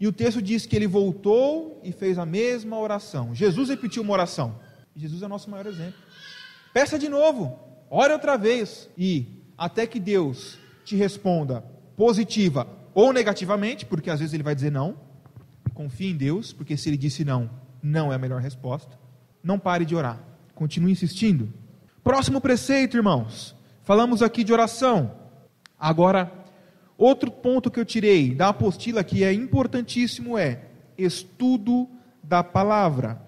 E 0.00 0.08
o 0.08 0.12
texto 0.12 0.40
diz 0.40 0.64
que 0.64 0.74
ele 0.74 0.86
voltou 0.86 1.78
e 1.84 1.92
fez 1.92 2.18
a 2.18 2.24
mesma 2.24 2.78
oração. 2.78 3.34
Jesus 3.34 3.68
repetiu 3.68 4.02
uma 4.02 4.14
oração. 4.14 4.58
Jesus 4.96 5.22
é 5.22 5.28
nosso 5.28 5.50
maior 5.50 5.66
exemplo. 5.66 6.00
Peça 6.72 6.98
de 6.98 7.06
novo, 7.06 7.58
ore 7.90 8.14
outra 8.14 8.38
vez 8.38 8.88
e 8.96 9.44
até 9.58 9.86
que 9.86 10.00
Deus 10.00 10.58
te 10.86 10.96
responda 10.96 11.62
positiva 11.96 12.66
ou 12.94 13.12
negativamente, 13.12 13.84
porque 13.84 14.08
às 14.08 14.20
vezes 14.20 14.32
ele 14.32 14.42
vai 14.42 14.54
dizer 14.54 14.72
não. 14.72 14.96
Confie 15.74 16.10
em 16.10 16.16
Deus, 16.16 16.50
porque 16.50 16.78
se 16.78 16.88
ele 16.88 16.96
disse 16.96 17.22
não, 17.22 17.50
não 17.82 18.10
é 18.10 18.16
a 18.16 18.18
melhor 18.18 18.40
resposta. 18.40 18.98
Não 19.42 19.58
pare 19.58 19.84
de 19.84 19.94
orar. 19.94 20.18
Continue 20.54 20.92
insistindo. 20.92 21.52
Próximo 22.02 22.40
preceito, 22.40 22.96
irmãos. 22.96 23.54
Falamos 23.82 24.22
aqui 24.22 24.44
de 24.44 24.52
oração. 24.52 25.14
Agora 25.78 26.39
Outro 27.00 27.30
ponto 27.30 27.70
que 27.70 27.80
eu 27.80 27.84
tirei 27.86 28.34
da 28.34 28.50
apostila 28.50 29.02
que 29.02 29.24
é 29.24 29.32
importantíssimo 29.32 30.36
é 30.36 30.66
estudo 30.98 31.88
da 32.22 32.44
palavra. 32.44 33.18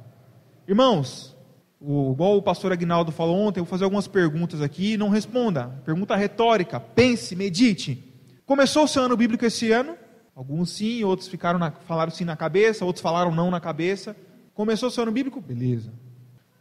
Irmãos, 0.69 1.35
o, 1.81 2.13
igual 2.13 2.37
o 2.37 2.43
pastor 2.43 2.71
Agnaldo 2.71 3.11
falou 3.11 3.35
ontem, 3.35 3.61
eu 3.61 3.65
vou 3.65 3.71
fazer 3.71 3.85
algumas 3.85 4.07
perguntas 4.07 4.61
aqui, 4.61 4.99
não 4.99 5.09
responda. 5.09 5.69
Pergunta 5.87 6.15
retórica, 6.15 6.79
pense, 6.79 7.35
medite. 7.35 8.13
Começou 8.45 8.85
o 8.85 8.89
seu 8.89 9.05
ano 9.05 9.17
bíblico 9.17 9.47
esse 9.47 9.73
ano? 9.73 9.97
Alguns 10.37 10.73
sim, 10.73 11.03
outros 11.03 11.27
ficaram 11.27 11.59
na, 11.59 11.71
falaram 11.71 12.13
sim 12.13 12.27
na 12.27 12.37
cabeça, 12.37 12.85
outros 12.85 13.03
falaram 13.03 13.35
não 13.35 13.51
na 13.51 13.59
cabeça. 13.59 14.15
Começou 14.53 14.91
o 14.91 14.93
seu 14.93 15.05
ano 15.05 15.13
bíblico? 15.13 15.41
Beleza. 15.41 15.91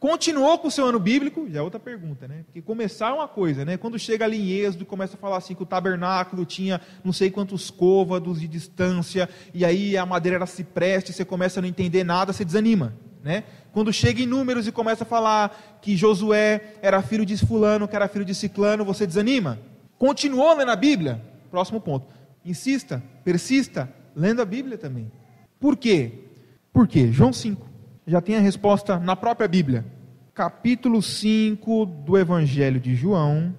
Continuou 0.01 0.57
com 0.57 0.67
o 0.67 0.71
seu 0.71 0.87
ano 0.87 0.99
bíblico? 0.99 1.47
Já 1.47 1.59
é 1.59 1.61
outra 1.61 1.79
pergunta, 1.79 2.27
né? 2.27 2.41
Porque 2.45 2.59
começar 2.59 3.09
é 3.09 3.13
uma 3.13 3.27
coisa, 3.27 3.63
né? 3.63 3.77
Quando 3.77 3.99
chega 3.99 4.25
ali 4.25 4.35
em 4.35 4.49
Êxodo, 4.49 4.83
começa 4.83 5.13
a 5.15 5.19
falar 5.19 5.37
assim 5.37 5.53
que 5.53 5.61
o 5.61 5.65
tabernáculo 5.65 6.43
tinha 6.43 6.81
não 7.03 7.13
sei 7.13 7.29
quantos 7.29 7.69
côvados 7.69 8.41
de 8.41 8.47
distância, 8.47 9.29
e 9.53 9.63
aí 9.63 9.95
a 9.95 10.03
madeira 10.03 10.37
era 10.37 10.47
cipreste, 10.47 11.13
você 11.13 11.23
começa 11.23 11.59
a 11.59 11.61
não 11.61 11.69
entender 11.69 12.03
nada, 12.03 12.33
você 12.33 12.43
desanima, 12.43 12.95
né? 13.23 13.43
Quando 13.71 13.93
chega 13.93 14.23
em 14.23 14.25
números 14.25 14.65
e 14.65 14.71
começa 14.71 15.03
a 15.03 15.05
falar 15.05 15.79
que 15.83 15.95
Josué 15.95 16.77
era 16.81 16.99
filho 17.03 17.23
de 17.23 17.37
fulano, 17.37 17.87
que 17.87 17.95
era 17.95 18.07
filho 18.07 18.25
de 18.25 18.33
ciclano, 18.33 18.83
você 18.83 19.05
desanima. 19.05 19.59
Continuou 19.99 20.57
lendo 20.57 20.71
a 20.71 20.75
Bíblia? 20.75 21.21
Próximo 21.51 21.79
ponto. 21.79 22.07
Insista, 22.43 23.03
persista, 23.23 23.87
lendo 24.15 24.41
a 24.41 24.45
Bíblia 24.45 24.79
também. 24.79 25.11
Por 25.59 25.77
quê? 25.77 26.11
Por 26.73 26.87
quê? 26.87 27.11
João 27.11 27.31
5 27.31 27.70
já 28.05 28.19
tem 28.19 28.35
a 28.35 28.39
resposta 28.39 28.99
na 28.99 29.15
própria 29.15 29.47
Bíblia. 29.47 29.85
Capítulo 30.33 31.01
5 31.01 31.85
do 31.85 32.17
Evangelho 32.17 32.79
de 32.79 32.95
João. 32.95 33.55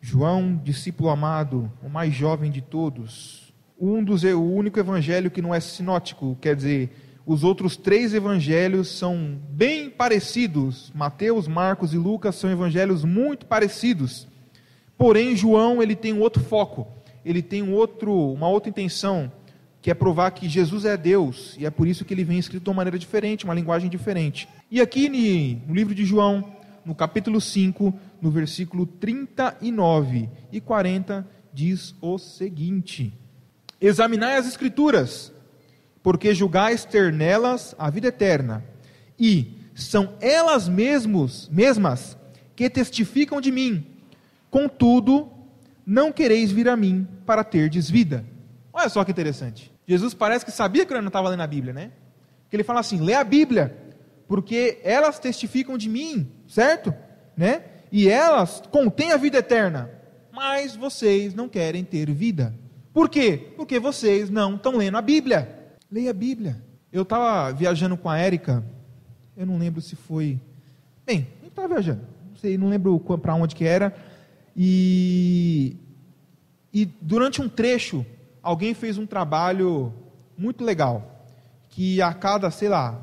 João, 0.00 0.60
discípulo 0.62 1.10
amado, 1.10 1.70
o 1.82 1.88
mais 1.88 2.14
jovem 2.14 2.50
de 2.50 2.60
todos. 2.60 3.52
Um 3.80 4.02
dos, 4.02 4.22
o 4.22 4.40
único 4.40 4.78
evangelho 4.78 5.30
que 5.30 5.42
não 5.42 5.54
é 5.54 5.58
sinótico, 5.58 6.36
quer 6.40 6.54
dizer, 6.54 6.90
os 7.26 7.42
outros 7.42 7.76
três 7.76 8.14
evangelhos 8.14 8.88
são 8.88 9.38
bem 9.50 9.90
parecidos. 9.90 10.92
Mateus, 10.94 11.48
Marcos 11.48 11.92
e 11.92 11.96
Lucas 11.96 12.36
são 12.36 12.50
evangelhos 12.50 13.04
muito 13.04 13.46
parecidos. 13.46 14.28
Porém, 14.96 15.34
João 15.34 15.82
ele 15.82 15.96
tem 15.96 16.12
um 16.12 16.20
outro 16.20 16.42
foco, 16.42 16.86
ele 17.24 17.42
tem 17.42 17.62
um 17.62 17.72
outro, 17.72 18.32
uma 18.32 18.48
outra 18.48 18.70
intenção 18.70 19.30
que 19.82 19.90
é 19.90 19.94
provar 19.94 20.30
que 20.30 20.48
Jesus 20.48 20.84
é 20.84 20.96
Deus, 20.96 21.56
e 21.58 21.66
é 21.66 21.70
por 21.70 21.88
isso 21.88 22.04
que 22.04 22.14
ele 22.14 22.22
vem 22.22 22.38
escrito 22.38 22.62
de 22.62 22.70
uma 22.70 22.76
maneira 22.76 22.96
diferente, 22.96 23.44
uma 23.44 23.52
linguagem 23.52 23.90
diferente. 23.90 24.48
E 24.70 24.80
aqui 24.80 25.08
no 25.66 25.74
livro 25.74 25.92
de 25.92 26.04
João, 26.04 26.54
no 26.84 26.94
capítulo 26.94 27.40
5, 27.40 27.92
no 28.20 28.30
versículo 28.30 28.86
39 28.86 30.30
e 30.52 30.60
40, 30.60 31.26
diz 31.52 31.96
o 32.00 32.16
seguinte: 32.16 33.12
Examinai 33.80 34.36
as 34.36 34.46
Escrituras, 34.46 35.32
porque 36.00 36.32
julgais 36.32 36.84
ter 36.84 37.12
nelas 37.12 37.74
a 37.76 37.90
vida 37.90 38.06
eterna, 38.06 38.64
e 39.18 39.58
são 39.74 40.14
elas 40.20 40.68
mesmos, 40.68 41.48
mesmas 41.52 42.16
que 42.54 42.70
testificam 42.70 43.40
de 43.40 43.50
mim. 43.50 43.84
Contudo, 44.48 45.28
não 45.84 46.12
quereis 46.12 46.52
vir 46.52 46.68
a 46.68 46.76
mim 46.76 47.04
para 47.26 47.42
terdes 47.42 47.90
vida. 47.90 48.24
Olha 48.72 48.88
só 48.88 49.04
que 49.04 49.10
interessante. 49.10 49.71
Jesus 49.86 50.14
parece 50.14 50.44
que 50.44 50.52
sabia 50.52 50.86
que 50.86 50.92
ele 50.92 51.00
não 51.00 51.08
estava 51.08 51.28
lendo 51.28 51.42
a 51.42 51.46
Bíblia, 51.46 51.72
né? 51.72 51.90
Que 52.48 52.56
ele 52.56 52.64
fala 52.64 52.80
assim: 52.80 53.00
lê 53.00 53.14
a 53.14 53.24
Bíblia, 53.24 53.76
porque 54.26 54.80
elas 54.82 55.18
testificam 55.18 55.76
de 55.76 55.88
mim, 55.88 56.30
certo? 56.46 56.94
Né? 57.36 57.62
E 57.90 58.08
elas 58.08 58.62
contêm 58.70 59.12
a 59.12 59.16
vida 59.16 59.38
eterna, 59.38 59.90
mas 60.32 60.76
vocês 60.76 61.34
não 61.34 61.48
querem 61.48 61.84
ter 61.84 62.10
vida. 62.10 62.54
Por 62.92 63.08
quê? 63.08 63.52
Porque 63.56 63.78
vocês 63.78 64.30
não 64.30 64.56
estão 64.56 64.76
lendo 64.76 64.96
a 64.96 65.02
Bíblia. 65.02 65.76
Leia 65.90 66.10
a 66.10 66.14
Bíblia. 66.14 66.62
Eu 66.92 67.02
estava 67.02 67.52
viajando 67.52 67.96
com 67.96 68.08
a 68.08 68.18
Érica, 68.18 68.64
eu 69.36 69.46
não 69.46 69.58
lembro 69.58 69.80
se 69.80 69.96
foi. 69.96 70.38
Bem, 71.06 71.26
gente 71.40 71.48
estava 71.48 71.68
viajando, 71.68 72.06
não 72.28 72.36
sei, 72.36 72.58
não 72.58 72.68
lembro 72.68 72.98
para 73.00 73.34
onde 73.34 73.54
que 73.54 73.64
era. 73.64 73.94
E, 74.56 75.76
e 76.72 76.86
durante 77.00 77.40
um 77.40 77.48
trecho 77.48 78.04
alguém 78.42 78.74
fez 78.74 78.98
um 78.98 79.06
trabalho 79.06 79.92
muito 80.36 80.64
legal, 80.64 81.26
que 81.68 82.02
a 82.02 82.12
cada, 82.12 82.50
sei 82.50 82.68
lá, 82.68 83.00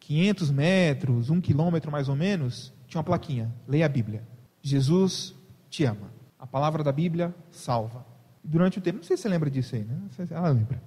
500 0.00 0.50
metros, 0.50 1.30
um 1.30 1.40
quilômetro 1.40 1.90
mais 1.90 2.08
ou 2.08 2.16
menos, 2.16 2.72
tinha 2.86 2.98
uma 2.98 3.04
plaquinha, 3.04 3.52
leia 3.66 3.86
a 3.86 3.88
Bíblia. 3.88 4.22
Jesus 4.62 5.34
te 5.68 5.84
ama. 5.84 6.12
A 6.38 6.46
palavra 6.46 6.82
da 6.82 6.92
Bíblia 6.92 7.34
salva. 7.50 8.04
Durante 8.42 8.78
o 8.78 8.82
tempo, 8.82 8.98
não 8.98 9.04
sei 9.04 9.16
se 9.16 9.22
você 9.22 9.28
lembra 9.28 9.50
disso 9.50 9.74
aí, 9.74 9.84
né? 9.84 9.96
Ela 10.30 10.48
lembra. 10.48 10.82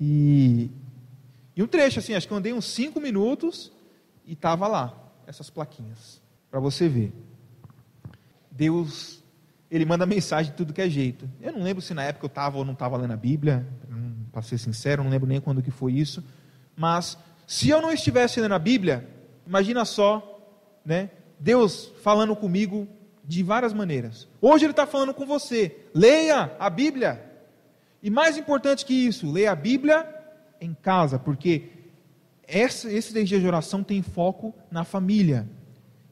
E, 0.00 0.70
E 1.56 1.62
um 1.62 1.66
trecho 1.66 1.98
assim, 1.98 2.14
acho 2.14 2.26
que 2.26 2.32
eu 2.32 2.36
andei 2.38 2.52
uns 2.52 2.66
cinco 2.66 3.00
minutos 3.00 3.72
e 4.24 4.34
estava 4.34 4.66
lá, 4.68 4.94
essas 5.26 5.48
plaquinhas, 5.48 6.20
para 6.50 6.60
você 6.60 6.88
ver. 6.88 7.12
Deus, 8.50 9.22
ele 9.70 9.84
manda 9.84 10.06
mensagem 10.06 10.50
de 10.52 10.56
tudo 10.56 10.72
que 10.72 10.80
é 10.80 10.88
jeito. 10.88 11.28
Eu 11.40 11.52
não 11.52 11.62
lembro 11.62 11.82
se 11.82 11.92
na 11.94 12.02
época 12.04 12.26
eu 12.26 12.28
estava 12.28 12.58
ou 12.58 12.64
não 12.64 12.72
estava 12.72 12.96
lendo 12.96 13.12
a 13.12 13.16
Bíblia, 13.16 13.66
para 14.30 14.42
ser 14.42 14.58
sincero, 14.58 15.02
não 15.02 15.10
lembro 15.10 15.26
nem 15.26 15.40
quando 15.40 15.62
que 15.62 15.70
foi 15.70 15.94
isso. 15.94 16.22
Mas 16.76 17.16
se 17.46 17.70
eu 17.70 17.80
não 17.80 17.90
estivesse 17.90 18.40
lendo 18.40 18.54
a 18.54 18.58
Bíblia, 18.58 19.08
imagina 19.46 19.84
só, 19.84 20.40
né? 20.84 21.10
Deus 21.38 21.92
falando 22.02 22.36
comigo 22.36 22.86
de 23.24 23.42
várias 23.42 23.72
maneiras. 23.72 24.28
Hoje 24.40 24.64
Ele 24.64 24.72
está 24.72 24.86
falando 24.86 25.14
com 25.14 25.26
você. 25.26 25.88
Leia 25.94 26.54
a 26.58 26.68
Bíblia. 26.70 27.22
E 28.02 28.10
mais 28.10 28.36
importante 28.36 28.84
que 28.84 28.94
isso, 28.94 29.30
leia 29.30 29.52
a 29.52 29.56
Bíblia 29.56 30.06
em 30.60 30.74
casa, 30.74 31.18
porque 31.18 31.70
esse, 32.46 32.94
esse 32.94 33.12
dia 33.24 33.40
de 33.40 33.46
oração 33.46 33.82
tem 33.82 34.02
foco 34.02 34.54
na 34.70 34.84
família. 34.84 35.48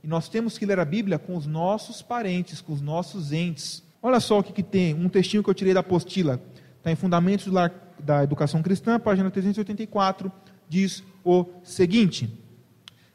E 0.05 0.07
nós 0.07 0.29
temos 0.29 0.59
que 0.59 0.67
ler 0.67 0.79
a 0.79 0.85
Bíblia 0.85 1.19
com 1.19 1.35
os 1.35 1.47
nossos 1.47 2.03
parentes, 2.03 2.61
com 2.61 2.75
os 2.75 2.83
nossos 2.83 3.33
entes. 3.33 3.83
Olha 4.03 4.21
só 4.21 4.39
o 4.39 4.43
que, 4.43 4.53
que 4.53 4.63
tem, 4.63 4.93
um 4.93 5.09
textinho 5.09 5.43
que 5.43 5.49
eu 5.49 5.55
tirei 5.55 5.73
da 5.73 5.81
apostila. 5.81 6.39
Está 6.77 6.93
em 6.93 6.95
Fundamentos 6.95 7.51
da 7.99 8.23
Educação 8.23 8.63
Cristã, 8.63 9.01
página 9.01 9.31
384, 9.31 10.31
diz 10.69 11.03
o 11.25 11.47
seguinte: 11.63 12.39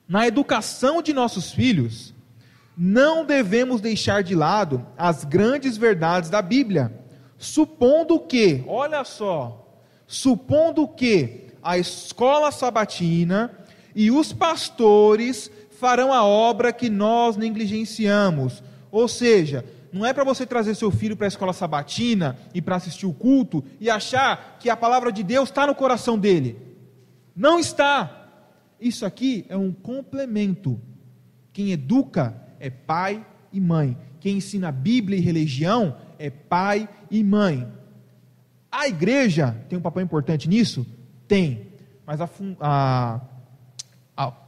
Na 0.07 0.25
educação 0.25 0.99
de 0.99 1.13
nossos 1.13 1.51
filhos, 1.51 2.11
não 2.75 3.23
devemos 3.23 3.81
deixar 3.81 4.23
de 4.23 4.33
lado 4.33 4.83
as 4.97 5.23
grandes 5.23 5.77
verdades 5.77 6.31
da 6.31 6.41
Bíblia, 6.41 6.91
supondo 7.37 8.19
que, 8.19 8.63
olha 8.67 9.03
só, 9.03 9.79
supondo 10.07 10.87
que 10.87 11.49
a 11.61 11.77
escola 11.77 12.51
sabatina 12.51 13.51
e 13.93 14.09
os 14.09 14.33
pastores 14.33 15.51
farão 15.79 16.11
a 16.11 16.25
obra 16.25 16.73
que 16.73 16.89
nós 16.89 17.37
negligenciamos. 17.37 18.61
Ou 18.91 19.07
seja, 19.07 19.63
não 19.93 20.05
é 20.05 20.11
para 20.11 20.25
você 20.25 20.45
trazer 20.45 20.75
seu 20.75 20.91
filho 20.91 21.15
para 21.15 21.25
a 21.25 21.29
escola 21.29 21.53
sabatina 21.53 22.37
e 22.53 22.61
para 22.61 22.75
assistir 22.75 23.05
o 23.05 23.13
culto 23.13 23.63
e 23.79 23.89
achar 23.89 24.57
que 24.59 24.69
a 24.69 24.75
palavra 24.75 25.09
de 25.09 25.23
Deus 25.23 25.49
está 25.49 25.65
no 25.65 25.73
coração 25.73 26.19
dele. 26.19 26.57
Não 27.33 27.57
está. 27.57 28.27
Isso 28.79 29.05
aqui 29.05 29.45
é 29.47 29.55
um 29.55 29.71
complemento. 29.71 30.79
Quem 31.53 31.71
educa 31.71 32.35
é 32.59 32.69
pai 32.69 33.25
e 33.51 33.61
mãe. 33.61 33.97
Quem 34.19 34.37
ensina 34.37 34.73
Bíblia 34.73 35.17
e 35.17 35.21
religião 35.21 35.95
é 36.19 36.29
pai 36.29 36.89
e 37.09 37.23
mãe. 37.23 37.65
A 38.69 38.87
igreja 38.87 39.55
tem 39.69 39.79
um 39.79 39.81
papel 39.81 40.03
importante 40.03 40.49
nisso? 40.49 40.85
Tem. 41.25 41.67
Mas 42.05 42.19
a, 42.19 42.29
a 42.59 43.21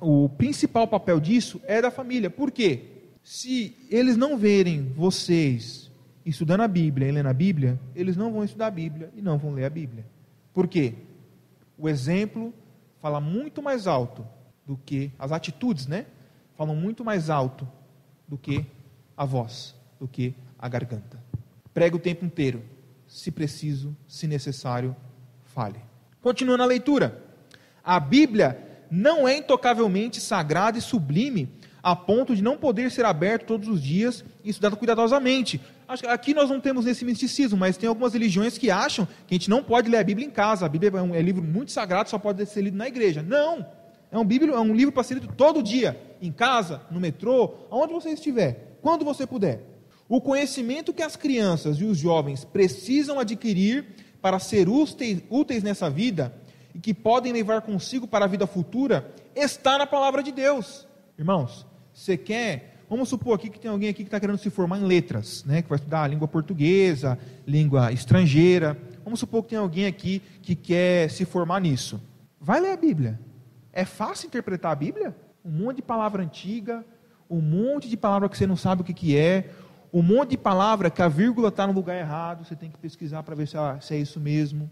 o 0.01 0.27
principal 0.27 0.87
papel 0.87 1.19
disso 1.19 1.61
é 1.65 1.81
da 1.81 1.89
família. 1.89 2.29
Por 2.29 2.51
quê? 2.51 2.85
Se 3.23 3.75
eles 3.89 4.17
não 4.17 4.37
verem 4.37 4.91
vocês 4.95 5.89
estudando 6.25 6.61
a 6.61 6.67
Bíblia 6.67 7.07
e 7.07 7.11
lendo 7.11 7.27
a 7.27 7.33
Bíblia, 7.33 7.79
eles 7.95 8.17
não 8.17 8.33
vão 8.33 8.43
estudar 8.43 8.67
a 8.67 8.71
Bíblia 8.71 9.11
e 9.15 9.21
não 9.21 9.37
vão 9.37 9.53
ler 9.53 9.65
a 9.65 9.69
Bíblia. 9.69 10.05
Por 10.53 10.67
quê? 10.67 10.95
O 11.77 11.87
exemplo 11.87 12.53
fala 12.99 13.21
muito 13.21 13.61
mais 13.61 13.87
alto 13.87 14.27
do 14.65 14.77
que 14.77 15.11
as 15.17 15.31
atitudes, 15.31 15.87
né? 15.87 16.05
Falam 16.55 16.75
muito 16.75 17.03
mais 17.03 17.29
alto 17.29 17.67
do 18.27 18.37
que 18.37 18.65
a 19.15 19.25
voz, 19.25 19.75
do 19.99 20.07
que 20.07 20.35
a 20.59 20.67
garganta. 20.67 21.21
Prega 21.73 21.95
o 21.95 21.99
tempo 21.99 22.25
inteiro. 22.25 22.61
Se 23.07 23.31
preciso, 23.31 23.95
se 24.07 24.27
necessário, 24.27 24.95
fale. 25.45 25.79
Continuando 26.21 26.63
a 26.63 26.67
leitura. 26.67 27.23
A 27.83 27.99
Bíblia 27.99 28.70
não 28.91 29.25
é 29.25 29.37
intocavelmente 29.37 30.19
sagrado 30.19 30.77
e 30.77 30.81
sublime 30.81 31.47
a 31.81 31.95
ponto 31.95 32.35
de 32.35 32.43
não 32.43 32.57
poder 32.57 32.91
ser 32.91 33.05
aberto 33.05 33.45
todos 33.45 33.67
os 33.67 33.81
dias 33.81 34.23
e 34.43 34.49
estudado 34.49 34.75
cuidadosamente. 34.75 35.59
Aqui 36.07 36.33
nós 36.33 36.49
não 36.49 36.59
temos 36.59 36.85
esse 36.85 37.03
misticismo, 37.03 37.57
mas 37.57 37.77
tem 37.77 37.89
algumas 37.89 38.13
religiões 38.13 38.57
que 38.57 38.69
acham 38.69 39.07
que 39.25 39.33
a 39.33 39.35
gente 39.35 39.49
não 39.49 39.63
pode 39.63 39.89
ler 39.89 39.97
a 39.97 40.03
Bíblia 40.03 40.27
em 40.27 40.29
casa. 40.29 40.65
A 40.65 40.69
Bíblia 40.69 40.91
é 40.99 41.01
um 41.01 41.15
é 41.15 41.21
livro 41.21 41.41
muito 41.41 41.71
sagrado, 41.71 42.09
só 42.09 42.19
pode 42.19 42.45
ser 42.45 42.61
lido 42.61 42.77
na 42.77 42.87
igreja. 42.87 43.23
Não! 43.23 43.65
É 44.11 44.17
um, 44.17 44.25
Bíblia, 44.25 44.53
é 44.53 44.59
um 44.59 44.75
livro 44.75 44.91
para 44.91 45.03
ser 45.03 45.15
lido 45.15 45.29
todo 45.35 45.63
dia, 45.63 45.99
em 46.21 46.31
casa, 46.31 46.81
no 46.91 46.99
metrô, 46.99 47.53
aonde 47.71 47.93
você 47.93 48.09
estiver, 48.09 48.77
quando 48.81 49.05
você 49.05 49.25
puder. 49.25 49.63
O 50.07 50.19
conhecimento 50.19 50.93
que 50.93 51.01
as 51.01 51.15
crianças 51.15 51.77
e 51.77 51.85
os 51.85 51.97
jovens 51.97 52.43
precisam 52.43 53.19
adquirir 53.19 53.85
para 54.21 54.37
ser 54.37 54.67
úteis, 54.67 55.23
úteis 55.29 55.63
nessa 55.63 55.89
vida 55.89 56.35
e 56.73 56.79
que 56.79 56.93
podem 56.93 57.33
levar 57.33 57.61
consigo 57.61 58.07
para 58.07 58.25
a 58.25 58.27
vida 58.27 58.47
futura 58.47 59.13
está 59.35 59.77
na 59.77 59.85
palavra 59.85 60.23
de 60.23 60.31
Deus. 60.31 60.87
Irmãos, 61.17 61.65
você 61.93 62.17
quer. 62.17 62.83
Vamos 62.89 63.07
supor 63.07 63.35
aqui 63.35 63.49
que 63.49 63.59
tem 63.59 63.71
alguém 63.71 63.89
aqui 63.89 64.03
que 64.03 64.07
está 64.07 64.19
querendo 64.19 64.37
se 64.37 64.49
formar 64.49 64.77
em 64.77 64.83
letras, 64.83 65.45
né? 65.45 65.61
que 65.61 65.69
vai 65.69 65.77
estudar 65.77 66.07
língua 66.07 66.27
portuguesa, 66.27 67.17
língua 67.47 67.91
estrangeira. 67.91 68.77
Vamos 69.03 69.19
supor 69.19 69.43
que 69.43 69.49
tem 69.49 69.59
alguém 69.59 69.85
aqui 69.85 70.21
que 70.41 70.55
quer 70.55 71.09
se 71.09 71.23
formar 71.23 71.61
nisso. 71.61 72.01
Vai 72.39 72.59
ler 72.59 72.71
a 72.71 72.77
Bíblia. 72.77 73.19
É 73.71 73.85
fácil 73.85 74.27
interpretar 74.27 74.71
a 74.73 74.75
Bíblia? 74.75 75.15
Um 75.43 75.51
monte 75.51 75.77
de 75.77 75.81
palavra 75.81 76.21
antiga, 76.21 76.83
um 77.29 77.39
monte 77.39 77.87
de 77.87 77.95
palavra 77.95 78.27
que 78.27 78.37
você 78.37 78.45
não 78.45 78.57
sabe 78.57 78.81
o 78.81 78.83
que, 78.83 78.93
que 78.93 79.17
é, 79.17 79.49
um 79.93 80.01
monte 80.01 80.31
de 80.31 80.37
palavra 80.37 80.89
que 80.89 81.01
a 81.01 81.07
vírgula 81.07 81.49
está 81.49 81.67
no 81.67 81.73
lugar 81.73 81.97
errado, 81.97 82.45
você 82.45 82.55
tem 82.55 82.69
que 82.69 82.77
pesquisar 82.77 83.23
para 83.23 83.35
ver 83.35 83.47
se, 83.47 83.57
se 83.81 83.95
é 83.95 83.97
isso 83.97 84.19
mesmo. 84.19 84.69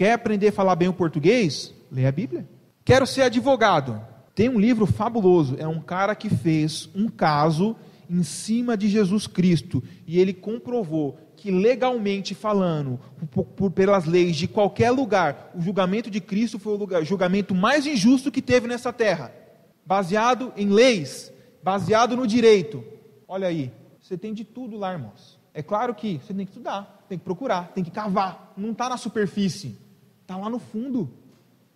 Quer 0.00 0.14
aprender 0.14 0.48
a 0.48 0.52
falar 0.52 0.76
bem 0.76 0.88
o 0.88 0.94
português? 0.94 1.74
Lê 1.92 2.06
a 2.06 2.10
Bíblia. 2.10 2.48
Quero 2.86 3.06
ser 3.06 3.20
advogado. 3.20 4.02
Tem 4.34 4.48
um 4.48 4.58
livro 4.58 4.86
fabuloso. 4.86 5.56
É 5.58 5.68
um 5.68 5.78
cara 5.78 6.14
que 6.14 6.30
fez 6.30 6.88
um 6.94 7.06
caso 7.06 7.76
em 8.08 8.22
cima 8.22 8.78
de 8.78 8.88
Jesus 8.88 9.26
Cristo 9.26 9.84
e 10.06 10.18
ele 10.18 10.32
comprovou 10.32 11.18
que 11.36 11.50
legalmente 11.50 12.34
falando, 12.34 12.98
por, 13.30 13.44
por, 13.44 13.70
pelas 13.72 14.06
leis 14.06 14.36
de 14.36 14.48
qualquer 14.48 14.90
lugar, 14.90 15.50
o 15.54 15.60
julgamento 15.60 16.10
de 16.10 16.18
Cristo 16.18 16.58
foi 16.58 16.72
o 16.72 16.76
lugar, 16.76 17.04
julgamento 17.04 17.54
mais 17.54 17.84
injusto 17.84 18.32
que 18.32 18.40
teve 18.40 18.66
nessa 18.66 18.94
terra, 18.94 19.30
baseado 19.84 20.50
em 20.56 20.70
leis, 20.70 21.30
baseado 21.62 22.16
no 22.16 22.26
direito. 22.26 22.82
Olha 23.28 23.48
aí, 23.48 23.70
você 24.00 24.16
tem 24.16 24.32
de 24.32 24.44
tudo 24.44 24.78
lá, 24.78 24.94
irmãos. 24.94 25.38
É 25.52 25.62
claro 25.62 25.94
que 25.94 26.22
você 26.24 26.32
tem 26.32 26.46
que 26.46 26.52
estudar, 26.52 27.04
tem 27.06 27.18
que 27.18 27.24
procurar, 27.24 27.70
tem 27.74 27.84
que 27.84 27.90
cavar. 27.90 28.54
Não 28.56 28.70
está 28.70 28.88
na 28.88 28.96
superfície, 28.96 29.78
está 30.30 30.36
lá 30.36 30.48
no 30.48 30.60
fundo. 30.60 31.10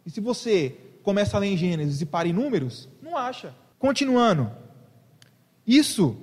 E 0.07 0.11
se 0.11 0.21
você 0.21 0.77
começa 1.03 1.37
a 1.37 1.41
ler 1.41 1.49
em 1.49 1.57
Gênesis 1.57 2.01
e 2.01 2.07
para 2.07 2.29
em 2.29 2.33
números, 2.33 2.89
não 3.03 3.17
acha. 3.17 3.53
Continuando. 3.81 4.49
Isso, 5.67 6.17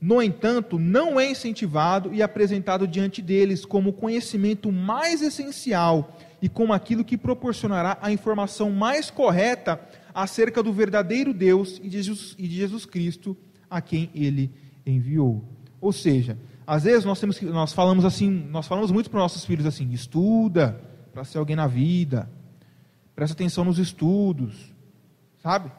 no 0.00 0.22
entanto, 0.22 0.78
não 0.78 1.18
é 1.18 1.28
incentivado 1.28 2.14
e 2.14 2.22
apresentado 2.22 2.86
diante 2.86 3.20
deles 3.20 3.64
como 3.64 3.90
o 3.90 3.92
conhecimento 3.92 4.70
mais 4.70 5.22
essencial 5.22 6.16
e 6.40 6.48
como 6.48 6.72
aquilo 6.72 7.04
que 7.04 7.18
proporcionará 7.18 7.98
a 8.00 8.12
informação 8.12 8.70
mais 8.70 9.10
correta 9.10 9.80
acerca 10.14 10.62
do 10.62 10.72
verdadeiro 10.72 11.34
Deus 11.34 11.80
e 11.82 11.88
de 11.88 12.00
Jesus, 12.02 12.36
e 12.38 12.46
de 12.46 12.54
Jesus 12.54 12.86
Cristo 12.86 13.36
a 13.68 13.80
quem 13.80 14.08
ele 14.14 14.52
enviou. 14.86 15.42
Ou 15.80 15.92
seja, 15.92 16.38
às 16.64 16.84
vezes 16.84 17.04
nós 17.04 17.18
temos 17.18 17.40
nós 17.40 17.72
falamos 17.72 18.04
assim, 18.04 18.30
nós 18.30 18.68
falamos 18.68 18.92
muito 18.92 19.10
para 19.10 19.18
os 19.18 19.22
nossos 19.22 19.44
filhos 19.44 19.66
assim, 19.66 19.90
estuda 19.92 20.91
para 21.12 21.24
ser 21.24 21.38
alguém 21.38 21.54
na 21.54 21.66
vida, 21.66 22.28
presta 23.14 23.34
atenção 23.34 23.64
nos 23.64 23.78
estudos, 23.78 24.72
sabe? 25.42 25.70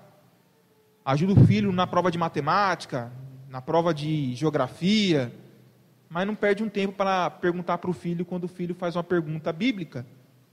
Ajuda 1.04 1.34
o 1.34 1.46
filho 1.46 1.72
na 1.72 1.88
prova 1.88 2.12
de 2.12 2.17
matemática, 2.17 3.12
na 3.50 3.62
prova 3.62 3.93
de 3.93 4.34
geografia, 4.36 5.34
mas 6.10 6.28
não 6.28 6.36
perde 6.36 6.63
um 6.63 6.69
tempo 6.69 6.93
para 6.93 7.30
perguntar 7.30 7.78
para 7.80 7.89
o 7.89 7.93
filho 7.93 8.24
quando 8.24 8.46
o 8.46 8.48
filho 8.48 8.76
faz 8.76 8.96
uma 8.96 9.04
pergunta 9.04 9.52
bíblica. 9.52 10.06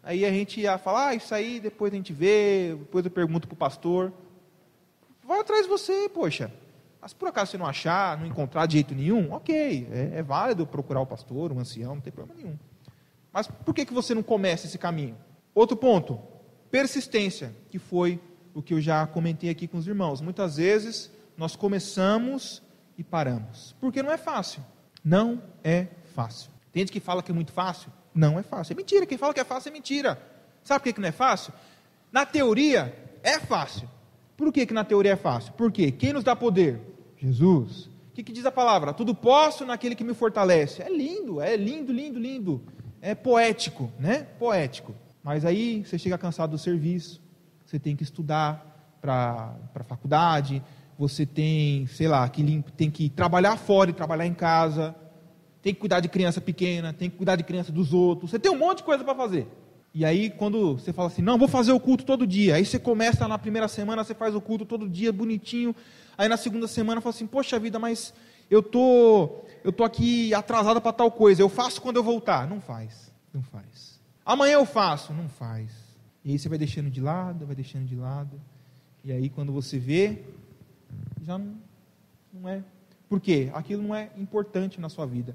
Aí 0.03 0.25
a 0.25 0.31
gente 0.31 0.61
ia 0.61 0.79
falar, 0.79 1.09
ah, 1.09 1.15
isso 1.15 1.35
aí 1.35 1.61
depois 1.61 1.93
a 1.93 1.97
gente 1.97 2.13
vê, 2.13 2.75
depois 2.79 3.05
eu 3.05 3.11
pergunto 3.11 3.47
para 3.47 3.55
o 3.55 3.59
pastor. 3.59 4.13
Vai 5.23 5.41
atrás 5.41 5.63
de 5.63 5.69
você, 5.69 6.09
poxa. 6.09 6.51
Mas 7.01 7.13
por 7.13 7.29
acaso 7.29 7.51
você 7.51 7.59
não 7.59 7.67
achar, 7.67 8.19
não 8.19 8.27
encontrar 8.27 8.67
de 8.67 8.75
jeito 8.75 8.95
nenhum, 8.95 9.33
ok, 9.33 9.89
é, 9.91 10.19
é 10.19 10.23
válido 10.23 10.67
procurar 10.67 11.01
o 11.01 11.07
pastor, 11.07 11.53
o 11.53 11.59
ancião, 11.59 11.95
não 11.95 12.03
tem 12.03 12.13
problema 12.13 12.41
nenhum. 12.41 12.59
Mas 13.33 13.47
por 13.47 13.75
que, 13.75 13.85
que 13.85 13.95
você 13.95 14.15
não 14.15 14.23
começa 14.23 14.67
esse 14.67 14.79
caminho? 14.79 15.17
Outro 15.55 15.77
ponto, 15.77 16.21
persistência, 16.71 17.55
que 17.71 17.79
foi 17.79 18.21
o 18.55 18.63
que 18.63 18.75
eu 18.75 18.81
já 18.81 19.07
comentei 19.07 19.51
aqui 19.51 19.67
com 19.67 19.79
os 19.79 19.87
irmãos. 19.87 20.21
Muitas 20.21 20.57
vezes 20.57 21.11
nós 21.37 21.57
começamos 21.57 22.63
e 22.99 23.05
paramos, 23.05 23.75
porque 23.81 24.03
não 24.03 24.13
é 24.13 24.19
fácil. 24.19 24.63
Não 25.03 25.43
é 25.65 25.87
fácil. 26.15 26.51
Tem 26.73 26.83
gente 26.83 26.93
que 26.93 27.01
fala 27.01 27.23
que 27.23 27.31
é 27.31 27.35
muito 27.35 27.53
fácil? 27.53 27.91
Não 28.15 28.39
é 28.39 28.43
fácil. 28.43 28.75
É 28.75 28.77
mentira. 28.77 29.07
Quem 29.07 29.17
fala 29.17 29.33
que 29.33 29.41
é 29.41 29.45
fácil 29.45 29.71
é 29.71 29.73
mentira. 29.73 30.21
Sabe 30.63 30.81
por 30.81 30.85
que, 30.85 30.93
que 30.95 31.01
não 31.01 31.09
é 31.09 31.13
fácil? 31.13 31.53
Na 32.13 32.27
teoria, 32.27 32.95
é 33.23 33.39
fácil. 33.39 33.89
Por 34.37 34.53
que, 34.53 34.67
que 34.67 34.75
na 34.75 34.85
teoria 34.85 35.13
é 35.13 35.17
fácil? 35.17 35.53
Porque 35.55 35.91
quem 35.91 36.13
nos 36.13 36.25
dá 36.25 36.35
poder? 36.37 36.81
Jesus. 37.17 37.87
O 37.87 38.13
que, 38.15 38.23
que 38.23 38.33
diz 38.33 38.45
a 38.45 38.53
palavra? 38.53 38.93
Tudo 38.93 39.15
posso 39.15 39.65
naquele 39.65 39.95
que 39.95 40.05
me 40.05 40.15
fortalece. 40.15 40.83
É 40.83 40.89
lindo, 40.89 41.41
é 41.41 41.57
lindo, 41.57 41.93
lindo, 41.93 42.19
lindo. 42.19 42.63
É 43.03 43.15
poético, 43.15 43.91
né? 43.99 44.27
Poético. 44.39 44.95
Mas 45.23 45.45
aí 45.45 45.85
você 45.85 45.99
chega 45.99 46.19
cansado 46.19 46.51
do 46.51 46.59
serviço, 46.59 47.21
você 47.65 47.79
tem 47.79 47.95
que 47.95 48.03
estudar 48.03 48.99
para 49.01 49.55
a 49.75 49.85
faculdade, 49.85 50.63
você 50.99 51.25
tem, 51.25 51.87
sei 51.87 52.09
lá, 52.09 52.29
que 52.29 52.63
tem 52.77 52.91
que 52.91 53.09
trabalhar 53.09 53.57
fora 53.57 53.91
e 53.91 53.95
trabalhar 53.95 54.27
em 54.27 54.35
casa, 54.35 54.95
tem 55.63 55.73
que 55.73 55.81
cuidar 55.81 56.01
de 56.01 56.09
criança 56.09 56.41
pequena, 56.41 56.93
tem 56.93 57.09
que 57.09 57.17
cuidar 57.17 57.37
de 57.37 57.43
criança 57.43 57.73
dos 57.73 57.93
outros, 57.93 58.31
você 58.31 58.39
tem 58.39 58.51
um 58.51 58.59
monte 58.59 58.79
de 58.79 58.85
coisa 58.85 59.05
para 59.05 59.15
fazer. 59.15 59.47
E 59.93 60.05
aí, 60.05 60.31
quando 60.31 60.77
você 60.77 60.93
fala 60.93 61.09
assim, 61.09 61.23
não, 61.23 61.37
vou 61.37 61.49
fazer 61.49 61.73
o 61.73 61.81
culto 61.81 62.05
todo 62.05 62.27
dia, 62.27 62.55
aí 62.55 62.65
você 62.65 62.79
começa 62.79 63.27
na 63.27 63.39
primeira 63.39 63.67
semana, 63.67 64.05
você 64.05 64.15
faz 64.15 64.35
o 64.35 64.41
culto 64.41 64.65
todo 64.65 64.89
dia, 64.89 65.13
bonitinho, 65.13 65.75
aí 66.17 66.29
na 66.29 66.37
segunda 66.37 66.69
semana 66.69 67.01
fala 67.01 67.15
assim, 67.15 67.27
poxa 67.27 67.59
vida, 67.59 67.79
mas 67.79 68.15
eu 68.51 68.63
tô, 68.63 69.45
eu 69.63 69.73
tô 69.73 69.85
aqui 69.85 70.35
atrasado 70.35 70.81
para 70.81 70.93
tal 70.93 71.11
coisa, 71.11 71.41
eu 71.41 71.49
faço 71.49 71.81
quando 71.81 71.97
eu 71.97 72.03
voltar. 72.03 72.49
Não 72.49 72.61
faz, 72.61 73.13
não 73.33 73.43
faz. 73.43 74.01
Amanhã 74.27 74.55
eu 74.55 74.67
faço, 74.67 75.13
não 75.13 75.29
faz. 75.29 75.71
E 76.25 76.33
aí 76.33 76.39
você 76.39 76.49
vai 76.49 76.59
deixando 76.59 76.91
de 76.91 77.01
lado, 77.01 77.47
vai 77.47 77.55
deixando 77.55 77.87
de 77.87 77.97
lado, 77.97 78.41
e 79.05 79.13
aí 79.13 79.31
quando 79.31 79.53
você 79.53 79.79
vê, 79.79 80.23
já 81.23 81.39
não, 81.39 81.55
não 82.33 82.49
é. 82.49 82.63
Por 83.09 83.21
quê? 83.21 83.51
Aquilo 83.55 83.83
não 83.83 83.95
é 83.95 84.11
importante 84.17 84.81
na 84.81 84.89
sua 84.89 85.07
vida. 85.07 85.35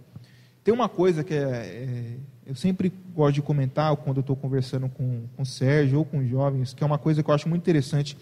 Tem 0.64 0.74
uma 0.74 0.90
coisa 0.90 1.24
que 1.24 1.34
é, 1.34 1.38
é, 1.38 2.18
eu 2.46 2.56
sempre 2.56 2.92
gosto 3.14 3.36
de 3.36 3.42
comentar 3.42 3.96
quando 3.98 4.18
eu 4.18 4.22
estou 4.22 4.36
conversando 4.36 4.90
com, 4.90 5.24
com 5.36 5.44
o 5.44 5.46
Sérgio 5.46 6.00
ou 6.00 6.06
com 6.06 6.26
jovens, 6.26 6.74
que 6.74 6.84
é 6.84 6.88
uma 6.88 6.98
coisa 6.98 7.24
que 7.24 7.30
eu 7.30 7.36
acho 7.36 7.50
muito 7.50 7.62
interessante. 7.62 8.18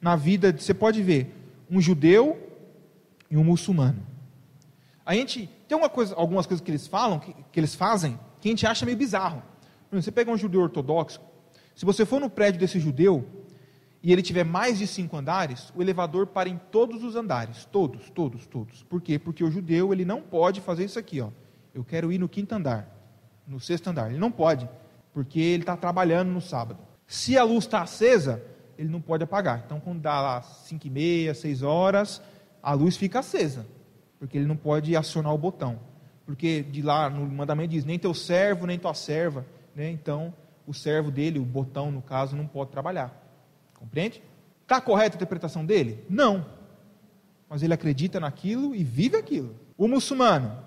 Na 0.00 0.16
vida, 0.16 0.52
você 0.52 0.74
pode 0.74 1.02
ver 1.02 1.34
um 1.70 1.80
judeu 1.80 2.38
e 3.30 3.36
um 3.36 3.44
muçulmano. 3.44 4.15
A 5.06 5.14
gente 5.14 5.48
tem 5.68 5.78
uma 5.78 5.88
coisa, 5.88 6.14
algumas 6.16 6.46
coisas 6.46 6.62
que 6.62 6.70
eles 6.70 6.88
falam, 6.88 7.20
que, 7.20 7.32
que 7.52 7.60
eles 7.60 7.76
fazem, 7.76 8.18
que 8.40 8.48
a 8.48 8.50
gente 8.50 8.66
acha 8.66 8.84
meio 8.84 8.98
bizarro. 8.98 9.40
Você 9.92 10.10
pega 10.10 10.30
um 10.30 10.36
judeu 10.36 10.60
ortodoxo, 10.60 11.20
se 11.76 11.84
você 11.84 12.04
for 12.04 12.20
no 12.20 12.28
prédio 12.28 12.58
desse 12.58 12.80
judeu 12.80 13.24
e 14.02 14.12
ele 14.12 14.22
tiver 14.22 14.44
mais 14.44 14.78
de 14.78 14.86
cinco 14.86 15.16
andares, 15.16 15.72
o 15.76 15.82
elevador 15.82 16.26
para 16.26 16.48
em 16.48 16.58
todos 16.72 17.04
os 17.04 17.14
andares, 17.14 17.66
todos, 17.66 18.10
todos, 18.10 18.46
todos. 18.46 18.82
Por 18.82 19.00
quê? 19.00 19.18
Porque 19.18 19.44
o 19.44 19.50
judeu 19.50 19.92
ele 19.92 20.04
não 20.04 20.20
pode 20.20 20.60
fazer 20.60 20.84
isso 20.84 20.98
aqui, 20.98 21.20
ó. 21.20 21.28
Eu 21.74 21.84
quero 21.84 22.10
ir 22.10 22.18
no 22.18 22.28
quinto 22.28 22.54
andar, 22.54 22.88
no 23.46 23.60
sexto 23.60 23.88
andar. 23.88 24.08
Ele 24.08 24.18
não 24.18 24.30
pode, 24.30 24.68
porque 25.12 25.38
ele 25.38 25.62
está 25.62 25.76
trabalhando 25.76 26.30
no 26.30 26.40
sábado. 26.40 26.80
Se 27.06 27.36
a 27.36 27.44
luz 27.44 27.64
está 27.64 27.82
acesa, 27.82 28.42
ele 28.78 28.88
não 28.88 29.00
pode 29.00 29.22
apagar. 29.22 29.62
Então, 29.66 29.78
quando 29.78 30.00
dá 30.00 30.20
lá 30.20 30.42
cinco 30.42 30.86
e 30.86 30.90
meia, 30.90 31.34
seis 31.34 31.62
horas, 31.62 32.22
a 32.62 32.72
luz 32.72 32.96
fica 32.96 33.20
acesa, 33.20 33.66
porque 34.18 34.36
ele 34.38 34.46
não 34.46 34.56
pode 34.56 34.96
acionar 34.96 35.32
o 35.34 35.38
botão. 35.38 35.78
Porque 36.24 36.62
de 36.62 36.82
lá 36.82 37.08
no 37.08 37.26
mandamento 37.26 37.70
diz: 37.70 37.84
nem 37.84 37.98
teu 37.98 38.12
servo, 38.12 38.66
nem 38.66 38.78
tua 38.78 38.94
serva. 38.94 39.46
Né? 39.74 39.90
Então, 39.90 40.34
o 40.66 40.74
servo 40.74 41.10
dele, 41.10 41.38
o 41.38 41.44
botão 41.44 41.90
no 41.90 42.02
caso, 42.02 42.34
não 42.36 42.46
pode 42.46 42.70
trabalhar. 42.70 43.14
Compreende? 43.74 44.22
Está 44.62 44.80
correta 44.80 45.14
a 45.14 45.18
interpretação 45.18 45.64
dele? 45.64 46.04
Não. 46.10 46.44
Mas 47.48 47.62
ele 47.62 47.72
acredita 47.72 48.18
naquilo 48.18 48.74
e 48.74 48.82
vive 48.82 49.16
aquilo. 49.16 49.54
O 49.78 49.86
muçulmano, 49.86 50.58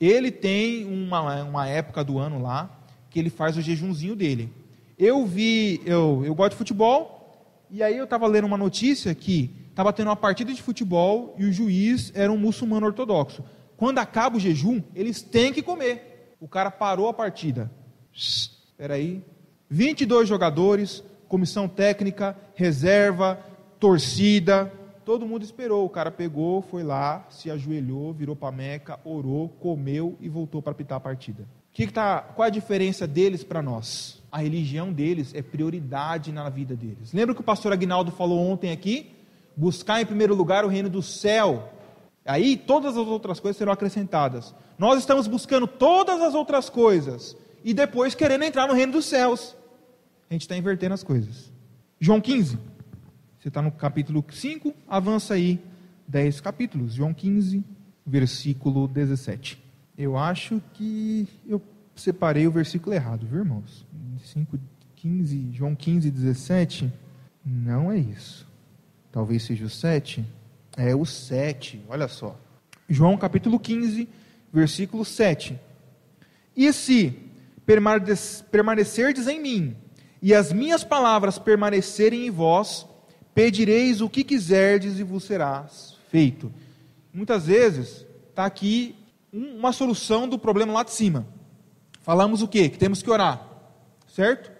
ele 0.00 0.32
tem 0.32 0.84
uma, 0.84 1.44
uma 1.44 1.68
época 1.68 2.02
do 2.02 2.18
ano 2.18 2.42
lá 2.42 2.80
que 3.08 3.20
ele 3.20 3.30
faz 3.30 3.56
o 3.56 3.62
jejumzinho 3.62 4.16
dele. 4.16 4.52
Eu 4.98 5.24
vi, 5.24 5.80
eu, 5.86 6.22
eu 6.24 6.34
gosto 6.34 6.52
de 6.52 6.56
futebol, 6.56 7.32
e 7.70 7.82
aí 7.82 7.96
eu 7.96 8.04
estava 8.04 8.26
lendo 8.26 8.46
uma 8.46 8.56
notícia 8.56 9.14
que 9.14 9.63
estava 9.74 9.92
tendo 9.92 10.06
uma 10.06 10.14
partida 10.14 10.54
de 10.54 10.62
futebol 10.62 11.34
e 11.36 11.44
o 11.44 11.52
juiz 11.52 12.12
era 12.14 12.30
um 12.30 12.38
muçulmano 12.38 12.86
ortodoxo. 12.86 13.42
Quando 13.76 13.98
acaba 13.98 14.36
o 14.36 14.40
jejum, 14.40 14.80
eles 14.94 15.20
têm 15.20 15.52
que 15.52 15.62
comer. 15.62 16.36
O 16.40 16.46
cara 16.46 16.70
parou 16.70 17.08
a 17.08 17.12
partida. 17.12 17.68
Espera 18.12 18.94
aí. 18.94 19.20
22 19.68 20.28
jogadores, 20.28 21.02
comissão 21.26 21.66
técnica, 21.66 22.36
reserva, 22.54 23.40
torcida, 23.80 24.72
todo 25.04 25.26
mundo 25.26 25.42
esperou. 25.42 25.84
O 25.84 25.90
cara 25.90 26.12
pegou, 26.12 26.62
foi 26.62 26.84
lá, 26.84 27.26
se 27.28 27.50
ajoelhou, 27.50 28.12
virou 28.12 28.36
para 28.36 28.54
Meca, 28.54 29.00
orou, 29.04 29.48
comeu 29.48 30.16
e 30.20 30.28
voltou 30.28 30.62
para 30.62 30.70
apitar 30.70 30.98
a 30.98 31.00
partida. 31.00 31.44
Que 31.72 31.88
que 31.88 31.92
tá, 31.92 32.20
qual 32.20 32.44
é 32.44 32.48
a 32.48 32.52
diferença 32.52 33.08
deles 33.08 33.42
para 33.42 33.60
nós? 33.60 34.22
A 34.30 34.38
religião 34.38 34.92
deles 34.92 35.34
é 35.34 35.42
prioridade 35.42 36.30
na 36.30 36.48
vida 36.48 36.76
deles. 36.76 37.12
Lembra 37.12 37.34
que 37.34 37.40
o 37.40 37.44
pastor 37.44 37.72
Agnaldo 37.72 38.12
falou 38.12 38.38
ontem 38.38 38.70
aqui? 38.70 39.13
Buscar 39.56 40.00
em 40.00 40.06
primeiro 40.06 40.34
lugar 40.34 40.64
o 40.64 40.68
reino 40.68 40.88
do 40.88 41.02
céu. 41.02 41.72
Aí 42.24 42.56
todas 42.56 42.96
as 42.96 43.06
outras 43.06 43.38
coisas 43.38 43.56
serão 43.56 43.72
acrescentadas. 43.72 44.54
Nós 44.78 44.98
estamos 44.98 45.26
buscando 45.26 45.66
todas 45.66 46.20
as 46.20 46.34
outras 46.34 46.68
coisas 46.68 47.36
e 47.62 47.72
depois 47.72 48.14
querendo 48.14 48.44
entrar 48.44 48.66
no 48.66 48.74
reino 48.74 48.92
dos 48.92 49.04
céus. 49.04 49.56
A 50.28 50.34
gente 50.34 50.42
está 50.42 50.56
invertendo 50.56 50.94
as 50.94 51.02
coisas. 51.02 51.52
João 52.00 52.20
15. 52.20 52.58
Você 53.38 53.48
está 53.48 53.60
no 53.60 53.70
capítulo 53.70 54.24
5, 54.28 54.74
avança 54.88 55.34
aí 55.34 55.60
10 56.08 56.40
capítulos. 56.40 56.94
João 56.94 57.12
15, 57.12 57.62
versículo 58.06 58.88
17. 58.88 59.62
Eu 59.96 60.16
acho 60.16 60.62
que 60.72 61.28
eu 61.46 61.60
separei 61.94 62.46
o 62.46 62.50
versículo 62.50 62.94
errado, 62.94 63.26
viu, 63.26 63.40
irmãos? 63.40 63.86
5, 64.24 64.58
15, 64.96 65.50
João 65.52 65.74
15, 65.74 66.10
17. 66.10 66.92
Não 67.44 67.92
é 67.92 67.98
isso. 67.98 68.46
Talvez 69.14 69.44
seja 69.44 69.64
o 69.64 69.70
7. 69.70 70.24
É 70.76 70.92
o 70.92 71.06
7, 71.06 71.80
olha 71.88 72.08
só. 72.08 72.36
João 72.88 73.16
capítulo 73.16 73.60
15, 73.60 74.08
versículo 74.52 75.04
7. 75.04 75.56
E 76.56 76.72
se 76.72 77.16
permanecerdes 77.64 79.28
em 79.28 79.40
mim, 79.40 79.76
e 80.20 80.34
as 80.34 80.52
minhas 80.52 80.82
palavras 80.82 81.38
permanecerem 81.38 82.26
em 82.26 82.30
vós, 82.32 82.88
Pedireis 83.32 84.00
o 84.00 84.08
que 84.08 84.24
quiserdes 84.24 84.98
e 84.98 85.04
vos 85.04 85.22
serás 85.22 85.96
feito. 86.08 86.52
Muitas 87.12 87.46
vezes 87.46 88.04
está 88.30 88.44
aqui 88.44 88.96
uma 89.32 89.72
solução 89.72 90.28
do 90.28 90.40
problema 90.40 90.72
lá 90.72 90.82
de 90.82 90.90
cima. 90.90 91.24
Falamos 92.02 92.42
o 92.42 92.48
quê? 92.48 92.68
Que 92.68 92.78
temos 92.78 93.00
que 93.00 93.10
orar, 93.10 93.44
certo? 94.08 94.50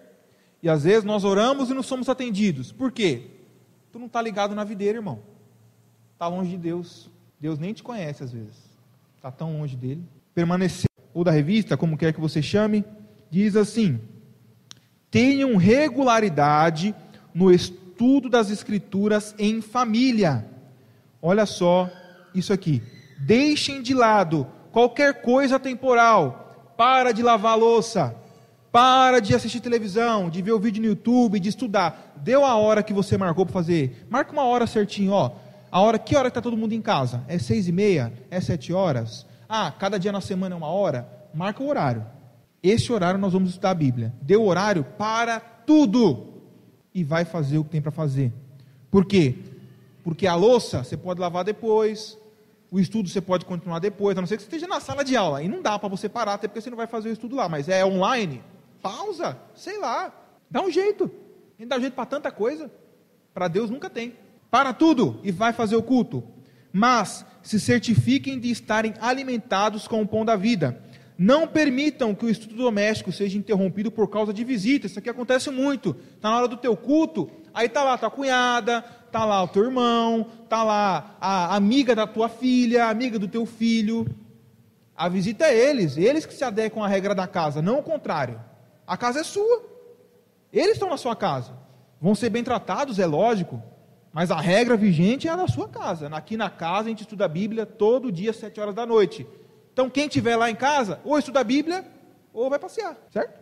E 0.63 0.69
às 0.69 0.83
vezes 0.83 1.03
nós 1.03 1.25
oramos 1.25 1.69
e 1.69 1.73
não 1.73 1.83
somos 1.83 2.07
atendidos. 2.07 2.71
Por 2.71 2.89
quê? 2.89 3.34
Tu 3.95 3.99
não 3.99 4.07
está 4.07 4.21
ligado 4.21 4.53
na 4.53 4.65
videira, 4.65 4.97
irmão. 4.97 5.21
Está 6.11 6.27
longe 6.27 6.49
de 6.49 6.57
Deus. 6.57 7.09
Deus 7.39 7.57
nem 7.57 7.73
te 7.73 7.81
conhece 7.81 8.25
às 8.25 8.33
vezes. 8.33 8.57
Está 9.15 9.31
tão 9.31 9.57
longe 9.57 9.77
dele. 9.77 10.03
Permanecer, 10.33 10.89
ou 11.13 11.23
da 11.23 11.31
revista, 11.31 11.77
como 11.77 11.97
quer 11.97 12.11
que 12.11 12.19
você 12.19 12.41
chame, 12.41 12.83
diz 13.31 13.55
assim: 13.55 14.01
tenham 15.09 15.55
regularidade 15.55 16.93
no 17.33 17.49
estudo 17.49 18.27
das 18.27 18.49
Escrituras 18.49 19.33
em 19.39 19.61
família. 19.61 20.45
Olha 21.21 21.45
só 21.45 21.89
isso 22.33 22.51
aqui. 22.51 22.83
Deixem 23.21 23.81
de 23.81 23.93
lado 23.93 24.45
qualquer 24.73 25.21
coisa 25.21 25.57
temporal. 25.57 26.73
Para 26.75 27.13
de 27.13 27.23
lavar 27.23 27.57
louça. 27.57 28.13
Para 28.75 29.21
de 29.21 29.33
assistir 29.33 29.61
televisão, 29.61 30.29
de 30.29 30.41
ver 30.41 30.51
o 30.51 30.59
vídeo 30.59 30.81
no 30.81 30.89
YouTube, 30.89 31.39
de 31.39 31.47
estudar. 31.47 32.13
Deu 32.17 32.43
a 32.43 32.55
hora 32.55 32.83
que 32.83 32.91
você 32.91 33.17
marcou 33.17 33.45
para 33.45 33.53
fazer. 33.53 34.05
Marca 34.09 34.33
uma 34.33 34.43
hora 34.43 34.67
certinho, 34.67 35.13
ó. 35.13 35.31
A 35.71 35.79
hora, 35.79 35.97
que 35.97 36.13
hora 36.13 36.27
está 36.27 36.41
todo 36.41 36.57
mundo 36.57 36.73
em 36.73 36.81
casa? 36.81 37.23
É 37.25 37.39
seis 37.39 37.69
e 37.69 37.71
meia? 37.71 38.11
É 38.29 38.41
sete 38.41 38.73
horas? 38.73 39.25
Ah, 39.47 39.71
cada 39.71 39.97
dia 39.97 40.11
na 40.11 40.19
semana 40.19 40.55
é 40.55 40.57
uma 40.57 40.67
hora? 40.67 41.07
Marca 41.33 41.63
o 41.63 41.69
horário. 41.69 42.05
Esse 42.61 42.91
horário 42.91 43.17
nós 43.17 43.31
vamos 43.31 43.51
estudar 43.51 43.69
a 43.69 43.73
Bíblia. 43.73 44.13
Deu 44.21 44.45
horário 44.45 44.83
para 44.83 45.39
tudo 45.39 46.33
e 46.93 47.01
vai 47.01 47.23
fazer 47.23 47.57
o 47.57 47.63
que 47.63 47.69
tem 47.69 47.81
para 47.81 47.93
fazer. 47.93 48.33
Por 48.91 49.05
quê? 49.05 49.35
Porque 50.03 50.27
a 50.27 50.35
louça 50.35 50.83
você 50.83 50.97
pode 50.97 51.21
lavar 51.21 51.45
depois, 51.45 52.17
o 52.69 52.77
estudo 52.77 53.07
você 53.07 53.21
pode 53.21 53.45
continuar 53.45 53.79
depois, 53.79 54.17
a 54.17 54.21
não 54.21 54.27
ser 54.27 54.35
que 54.35 54.43
você 54.43 54.47
esteja 54.47 54.67
na 54.67 54.81
sala 54.81 55.05
de 55.05 55.15
aula. 55.15 55.41
E 55.41 55.47
não 55.47 55.61
dá 55.61 55.79
para 55.79 55.87
você 55.87 56.09
parar, 56.09 56.33
até 56.33 56.49
porque 56.49 56.59
você 56.59 56.69
não 56.69 56.75
vai 56.75 56.87
fazer 56.87 57.07
o 57.07 57.13
estudo 57.13 57.37
lá. 57.37 57.47
Mas 57.47 57.69
é 57.69 57.85
online, 57.85 58.43
pausa, 58.85 59.35
sei 59.55 59.79
lá, 59.79 60.13
dá 60.47 60.61
um 60.61 60.69
jeito. 60.69 61.09
A 61.57 61.61
gente 61.61 61.69
dá 61.69 61.77
um 61.77 61.81
jeito 61.81 61.95
para 61.95 62.05
tanta 62.05 62.29
coisa. 62.29 62.69
Para 63.33 63.47
Deus 63.47 63.71
nunca 63.71 63.89
tem. 63.89 64.13
Para 64.51 64.73
tudo 64.73 65.19
e 65.23 65.31
vai 65.31 65.53
fazer 65.53 65.75
o 65.75 65.81
culto. 65.81 66.23
Mas 66.71 67.25
se 67.41 67.59
certifiquem 67.59 68.39
de 68.39 68.51
estarem 68.51 68.93
alimentados 69.01 69.87
com 69.87 70.03
o 70.03 70.07
pão 70.07 70.23
da 70.23 70.35
vida 70.35 70.79
não 71.17 71.47
permitam 71.47 72.13
que 72.13 72.25
o 72.25 72.29
estudo 72.29 72.55
doméstico 72.55 73.09
seja 73.11 73.37
interrompido 73.37 73.89
por 73.89 74.09
causa 74.09 74.33
de 74.33 74.43
visitas. 74.43 74.91
Isso 74.91 74.99
aqui 74.99 75.09
acontece 75.09 75.49
muito. 75.49 75.95
Está 76.15 76.29
na 76.29 76.37
hora 76.37 76.47
do 76.47 76.57
teu 76.57 76.75
culto, 76.75 77.31
aí 77.53 77.67
está 77.67 77.83
lá 77.83 77.97
tua 77.97 78.11
cunhada, 78.11 78.83
está 79.05 79.23
lá 79.23 79.41
o 79.41 79.47
teu 79.47 79.63
irmão, 79.63 80.27
está 80.43 80.61
lá 80.61 81.15
a 81.21 81.55
amiga 81.55 81.95
da 81.95 82.05
tua 82.05 82.27
filha, 82.27 82.85
a 82.85 82.89
amiga 82.89 83.17
do 83.17 83.29
teu 83.29 83.45
filho. 83.45 84.05
A 84.93 85.07
visita 85.07 85.45
é 85.45 85.57
eles, 85.57 85.95
eles 85.97 86.25
que 86.25 86.33
se 86.33 86.43
adequam 86.43 86.83
à 86.83 86.87
regra 86.87 87.15
da 87.15 87.25
casa, 87.25 87.61
não 87.61 87.79
o 87.79 87.83
contrário. 87.83 88.39
A 88.87 88.95
casa 88.97 89.19
é 89.19 89.23
sua. 89.23 89.63
Eles 90.51 90.73
estão 90.73 90.89
na 90.89 90.97
sua 90.97 91.15
casa. 91.15 91.53
Vão 91.99 92.15
ser 92.15 92.29
bem 92.29 92.43
tratados, 92.43 92.99
é 92.99 93.05
lógico. 93.05 93.61
Mas 94.13 94.31
a 94.31 94.39
regra 94.39 94.77
vigente 94.77 95.27
é 95.27 95.31
a 95.31 95.35
da 95.35 95.47
sua 95.47 95.67
casa. 95.67 96.07
Aqui 96.07 96.37
na 96.37 96.49
casa 96.49 96.87
a 96.87 96.89
gente 96.89 97.01
estuda 97.01 97.25
a 97.25 97.27
Bíblia 97.27 97.65
todo 97.65 98.11
dia, 98.11 98.31
às 98.31 98.37
sete 98.37 98.61
horas 98.61 98.73
da 98.73 98.85
noite. 98.85 99.27
Então, 99.73 99.89
quem 99.89 100.07
tiver 100.07 100.37
lá 100.37 100.49
em 100.49 100.55
casa, 100.55 101.01
ou 101.03 101.19
estuda 101.19 101.41
a 101.41 101.43
Bíblia, 101.43 101.83
ou 102.33 102.49
vai 102.49 102.57
passear, 102.57 102.95
certo? 103.11 103.37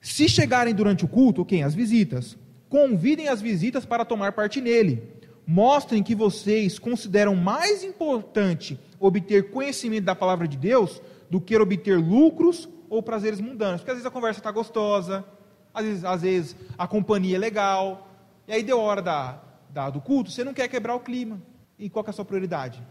Se 0.00 0.28
chegarem 0.28 0.72
durante 0.72 1.04
o 1.04 1.08
culto, 1.08 1.44
quem? 1.44 1.64
As 1.64 1.74
visitas. 1.74 2.36
convidem 2.68 3.28
as 3.28 3.40
visitas 3.40 3.84
para 3.84 4.04
tomar 4.04 4.32
parte 4.32 4.60
nele. 4.60 5.02
Mostrem 5.46 6.02
que 6.02 6.14
vocês 6.14 6.78
consideram 6.78 7.34
mais 7.34 7.82
importante 7.82 8.78
obter 9.00 9.50
conhecimento 9.50 10.04
da 10.04 10.14
palavra 10.14 10.46
de 10.46 10.56
Deus 10.56 11.00
do 11.30 11.40
que 11.40 11.56
obter 11.56 11.98
lucros 11.98 12.68
ou 12.88 13.02
prazeres 13.02 13.40
mundanos. 13.40 13.80
Porque 13.80 13.90
às 13.90 13.96
vezes 13.96 14.06
a 14.06 14.10
conversa 14.10 14.40
está 14.40 14.50
gostosa, 14.50 15.24
às 15.72 15.84
vezes, 15.84 16.04
às 16.04 16.22
vezes 16.22 16.56
a 16.76 16.86
companhia 16.86 17.36
é 17.36 17.38
legal, 17.38 18.08
e 18.46 18.52
aí 18.52 18.62
deu 18.62 18.80
hora 18.80 19.02
da, 19.02 19.40
da, 19.70 19.90
do 19.90 20.00
culto, 20.00 20.30
você 20.30 20.42
não 20.42 20.54
quer 20.54 20.68
quebrar 20.68 20.94
o 20.94 21.00
clima. 21.00 21.40
E 21.78 21.88
qual 21.88 22.04
é 22.06 22.10
a 22.10 22.12
sua 22.12 22.24
prioridade? 22.24 22.82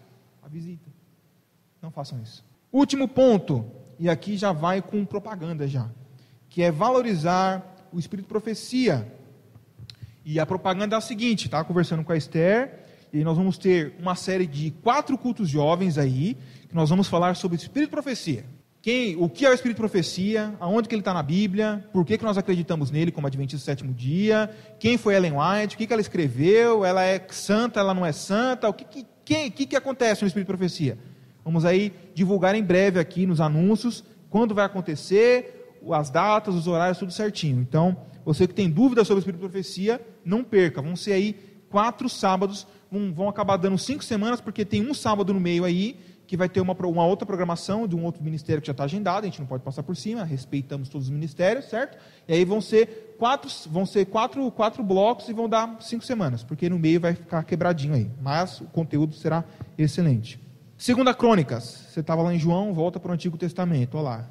A 0.42 0.48
visita. 0.48 0.90
Não 1.82 1.92
façam 1.92 2.22
isso. 2.22 2.46
Último 2.72 3.08
ponto, 3.08 3.66
e 4.00 4.10
aqui 4.10 4.38
já 4.38 4.52
vai 4.52 4.82
com 4.82 5.06
propaganda 5.06 5.68
já, 5.68 5.90
que 6.50 6.62
é 6.62 6.72
valorizar 6.72 7.76
o 7.92 8.00
espírito 8.00 8.26
de 8.26 8.30
profecia. 8.30 9.12
E 10.24 10.40
a 10.40 10.46
propaganda 10.46 10.96
é 10.96 10.98
a 10.98 11.02
seguinte, 11.02 11.50
tá? 11.50 11.64
Conversando 11.64 12.04
com 12.04 12.12
a 12.12 12.18
Esther, 12.18 12.86
e 13.12 13.24
nós 13.24 13.38
vamos 13.38 13.58
ter 13.58 13.96
uma 14.00 14.16
série 14.16 14.46
de 14.46 14.72
quatro 14.72 15.18
cultos 15.18 15.50
jovens 15.50 15.98
aí, 15.98 16.38
que 16.68 16.76
nós 16.76 16.90
vamos 16.90 17.08
falar 17.08 17.36
sobre 17.36 17.58
espírito 17.58 17.90
de 17.90 17.92
profecia. 17.92 18.46
Quem, 18.82 19.16
o 19.18 19.28
que 19.28 19.46
é 19.46 19.50
o 19.50 19.54
Espírito 19.54 19.78
de 19.78 19.82
Profecia, 19.82 20.54
aonde 20.60 20.88
que 20.88 20.96
ele 20.96 21.02
está 21.02 21.14
na 21.14 21.24
Bíblia, 21.24 21.84
por 21.92 22.06
que, 22.06 22.18
que 22.18 22.24
nós 22.24 22.38
acreditamos 22.38 22.92
nele 22.92 23.12
como 23.12 23.28
Adventista 23.28 23.58
do 23.58 23.66
sétimo 23.66 23.94
dia, 23.94 24.50
quem 24.80 24.98
foi 24.98 25.16
Ellen 25.16 25.34
White, 25.34 25.76
o 25.76 25.78
que, 25.78 25.88
que 25.88 25.94
ela 25.94 26.02
escreveu, 26.02 26.86
ela 26.86 27.04
é 27.04 27.26
santa, 27.30 27.80
ela 27.80 27.94
não 27.94 28.06
é 28.06 28.12
santa, 28.12 28.70
o 28.70 28.74
que, 28.74 28.86
que, 28.86 29.06
quem, 29.26 29.52
que, 29.52 29.66
que 29.66 29.76
acontece 29.76 30.22
no 30.22 30.28
Espírito 30.28 30.48
de 30.48 30.58
Profecia? 30.58 30.98
Vamos 31.44 31.66
aí 31.66 31.92
divulgar 32.14 32.56
em 32.56 32.64
breve 32.64 33.00
aqui 33.00 33.26
nos 33.26 33.42
anúncios, 33.42 34.04
quando 34.30 34.54
vai 34.54 34.66
acontecer, 34.66 35.76
as 35.92 36.10
datas, 36.10 36.56
os 36.56 36.68
horários, 36.68 36.98
tudo 36.98 37.12
certinho. 37.12 37.60
Então, 37.60 37.98
você 38.26 38.48
que 38.48 38.54
tem 38.54 38.70
dúvidas 38.70 39.08
sobre 39.08 39.20
o 39.20 39.22
Espírito 39.22 39.42
de 39.42 39.50
Profecia, 39.50 40.02
não 40.24 40.44
perca, 40.44 40.82
vão 40.82 40.96
ser 40.96 41.14
aí 41.14 41.36
quatro 41.70 42.10
sábados, 42.10 42.68
vão 42.92 43.28
acabar 43.28 43.58
dando 43.58 43.78
cinco 43.78 44.04
semanas, 44.04 44.40
porque 44.40 44.64
tem 44.64 44.82
um 44.82 44.94
sábado 44.94 45.34
no 45.34 45.40
meio 45.40 45.64
aí, 45.64 45.98
que 46.28 46.36
vai 46.36 46.50
ter 46.50 46.60
uma, 46.60 46.74
uma 46.74 47.06
outra 47.06 47.26
programação 47.26 47.88
de 47.88 47.96
um 47.96 48.04
outro 48.04 48.22
ministério 48.22 48.62
que 48.62 48.68
já 48.68 48.72
está 48.72 48.84
agendado, 48.84 49.24
a 49.24 49.26
gente 49.26 49.40
não 49.40 49.48
pode 49.48 49.64
passar 49.64 49.82
por 49.82 49.96
cima, 49.96 50.26
respeitamos 50.26 50.90
todos 50.90 51.08
os 51.08 51.14
ministérios, 51.14 51.66
certo? 51.66 51.98
E 52.28 52.34
aí 52.34 52.44
vão 52.44 52.60
ser 52.60 53.16
quatro, 53.18 53.50
vão 53.68 53.86
ser 53.86 54.06
quatro, 54.06 54.52
quatro 54.52 54.84
blocos 54.84 55.30
e 55.30 55.34
vão 55.34 55.48
dar 55.48 55.78
cinco 55.80 56.04
semanas, 56.04 56.44
porque 56.44 56.70
no 56.70 56.78
meio 56.78 57.00
vai 57.00 57.16
ficar 57.16 57.44
quebradinho 57.44 57.94
aí. 57.94 58.12
Mas 58.22 58.60
o 58.60 58.66
conteúdo 58.66 59.16
será 59.16 59.46
excelente. 59.78 60.38
Segunda 60.78 61.14
Crônicas, 61.14 61.88
você 61.90 62.02
estava 62.02 62.22
lá 62.22 62.34
em 62.34 62.38
João, 62.38 62.74
volta 62.74 63.00
para 63.00 63.12
o 63.12 63.14
Antigo 63.14 63.38
Testamento, 63.38 63.96
olha 63.96 64.04
lá. 64.04 64.30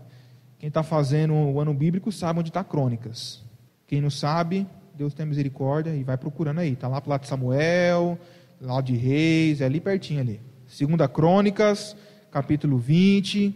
Quem 0.58 0.68
está 0.68 0.82
fazendo 0.82 1.32
o 1.34 1.60
ano 1.60 1.72
bíblico 1.72 2.12
sabe 2.12 2.40
onde 2.40 2.50
está 2.50 2.62
Crônicas. 2.62 3.42
Quem 3.86 4.00
não 4.00 4.10
sabe, 4.10 4.66
Deus 4.94 5.14
tem 5.14 5.24
misericórdia 5.24 5.94
e 5.94 6.02
vai 6.02 6.16
procurando 6.16 6.60
aí. 6.60 6.72
Está 6.72 6.88
lá 6.88 7.00
para 7.00 7.10
lá 7.10 7.18
de 7.18 7.26
Samuel, 7.26 8.18
lá 8.60 8.80
de 8.80 8.96
Reis, 8.96 9.60
é 9.60 9.64
ali 9.64 9.80
pertinho 9.80 10.20
ali. 10.20 10.40
Segunda 10.66 11.06
Crônicas, 11.06 11.96
capítulo 12.30 12.76
20 12.76 13.54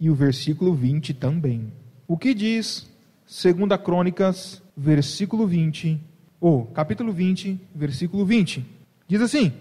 e 0.00 0.10
o 0.10 0.14
versículo 0.14 0.74
20 0.74 1.14
também. 1.14 1.72
O 2.06 2.18
que 2.18 2.34
diz 2.34 2.88
Segunda 3.24 3.78
Crônicas, 3.78 4.60
versículo 4.76 5.46
20, 5.46 6.00
ou 6.40 6.66
capítulo 6.66 7.12
20, 7.12 7.60
versículo 7.72 8.24
20? 8.26 8.66
Diz 9.06 9.22
assim: 9.22 9.52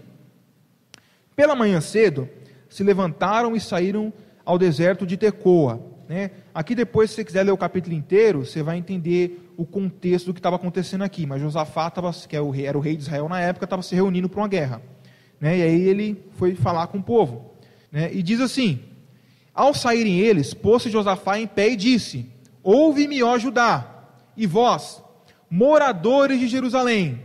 Pela 1.36 1.56
manhã 1.56 1.80
cedo 1.82 2.28
se 2.68 2.84
levantaram 2.84 3.56
e 3.56 3.62
saíram 3.62 4.12
ao 4.44 4.58
deserto 4.58 5.06
de 5.06 5.18
Tecoa. 5.18 5.80
Né? 6.10 6.32
Aqui 6.54 6.74
depois, 6.74 7.12
se 7.12 7.18
você 7.18 7.26
quiser 7.26 7.44
ler 7.44 7.52
o 7.52 7.58
capítulo 7.58 7.96
inteiro, 7.96 8.44
você 8.44 8.64
vai 8.64 8.78
entender 8.78 9.52
o 9.56 9.66
contexto 9.66 10.28
do 10.28 10.34
que 10.34 10.40
estava 10.40 10.56
acontecendo 10.56 11.04
aqui. 11.04 11.28
Mas 11.28 11.42
Josafá, 11.42 11.92
tava, 11.92 12.12
que 12.12 12.36
é 12.36 12.66
era 12.66 12.78
o 12.78 12.82
rei 12.82 12.96
de 12.96 13.04
Israel 13.04 13.30
na 13.30 13.40
época, 13.40 13.66
estava 13.66 13.84
se 13.84 13.94
reunindo 13.94 14.28
para 14.28 14.42
uma 14.42 14.48
guerra. 14.48 14.82
Né? 15.39 15.60
E 15.60 15.62
aí 15.62 15.82
ele 15.84 16.23
foi 16.38 16.56
falar 16.56 16.88
com 16.88 16.97
o 16.97 17.04
povo. 17.04 17.54
Né? 17.91 18.13
E 18.13 18.21
diz 18.21 18.39
assim: 18.39 18.80
Ao 19.54 19.73
saírem 19.73 20.19
eles, 20.19 20.54
pôs-se 20.54 20.89
Josafá 20.89 21.39
em 21.39 21.47
pé 21.47 21.69
e 21.69 21.76
disse: 21.76 22.32
Ouve-me, 22.63 23.23
ó 23.23 23.38
Judá, 23.38 24.06
e 24.36 24.45
vós, 24.45 25.02
moradores 25.50 26.39
de 26.39 26.47
Jerusalém, 26.47 27.21